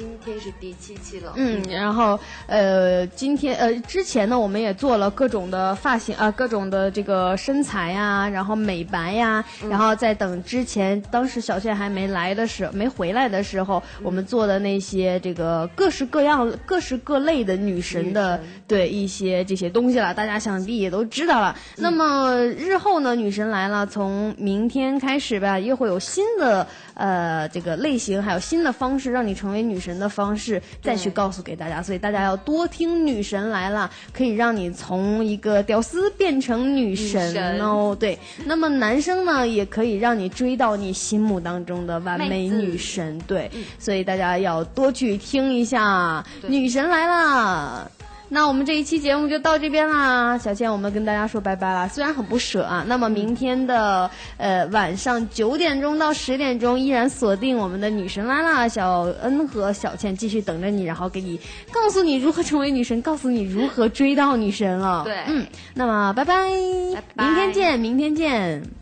[0.00, 21.54] 今天是第七期了，嗯，然后呃，今天呃之前呢，我们也做了各种的发型啊、各种的这个身材呀，然后美白呀，然后在等之前，当时小倩还没来的时候，没回来的时候，我们做的那些这个各式各样、各式各类的女神的对一些这些东西了，大家想必也都知道了。
[21.76, 31.82] 那么日后呢，女神来了，从明天开始吧，又会有新的呃这个类型，还有新的方式，让你成为女神的方式，再去告诉给大家。
[31.82, 37.96] 所以大家要多听女神来了，可以让你从一个屌丝变成女神哦。
[37.98, 43.18] 对，那么男生呢，也可以让你追到你心目当中的完美女神。
[43.26, 47.90] 对，所以大家要多去听一下《女神来了》。
[48.32, 51.88] 那我们这一期节目就到这边啦，小倩，我们跟大家说拜拜啦。
[51.88, 61.40] 虽然很不舍啊，那么明天的呃晚上九点钟到十点钟依然锁定我们的女神来啦，小恩和小倩继续等着你，然后给你
[61.72, 65.02] 告诉你如何成为女神，告诉你如何追到女神了。
[65.04, 66.50] 对嗯，那么拜拜，
[66.94, 68.79] 拜拜明天见，明天见。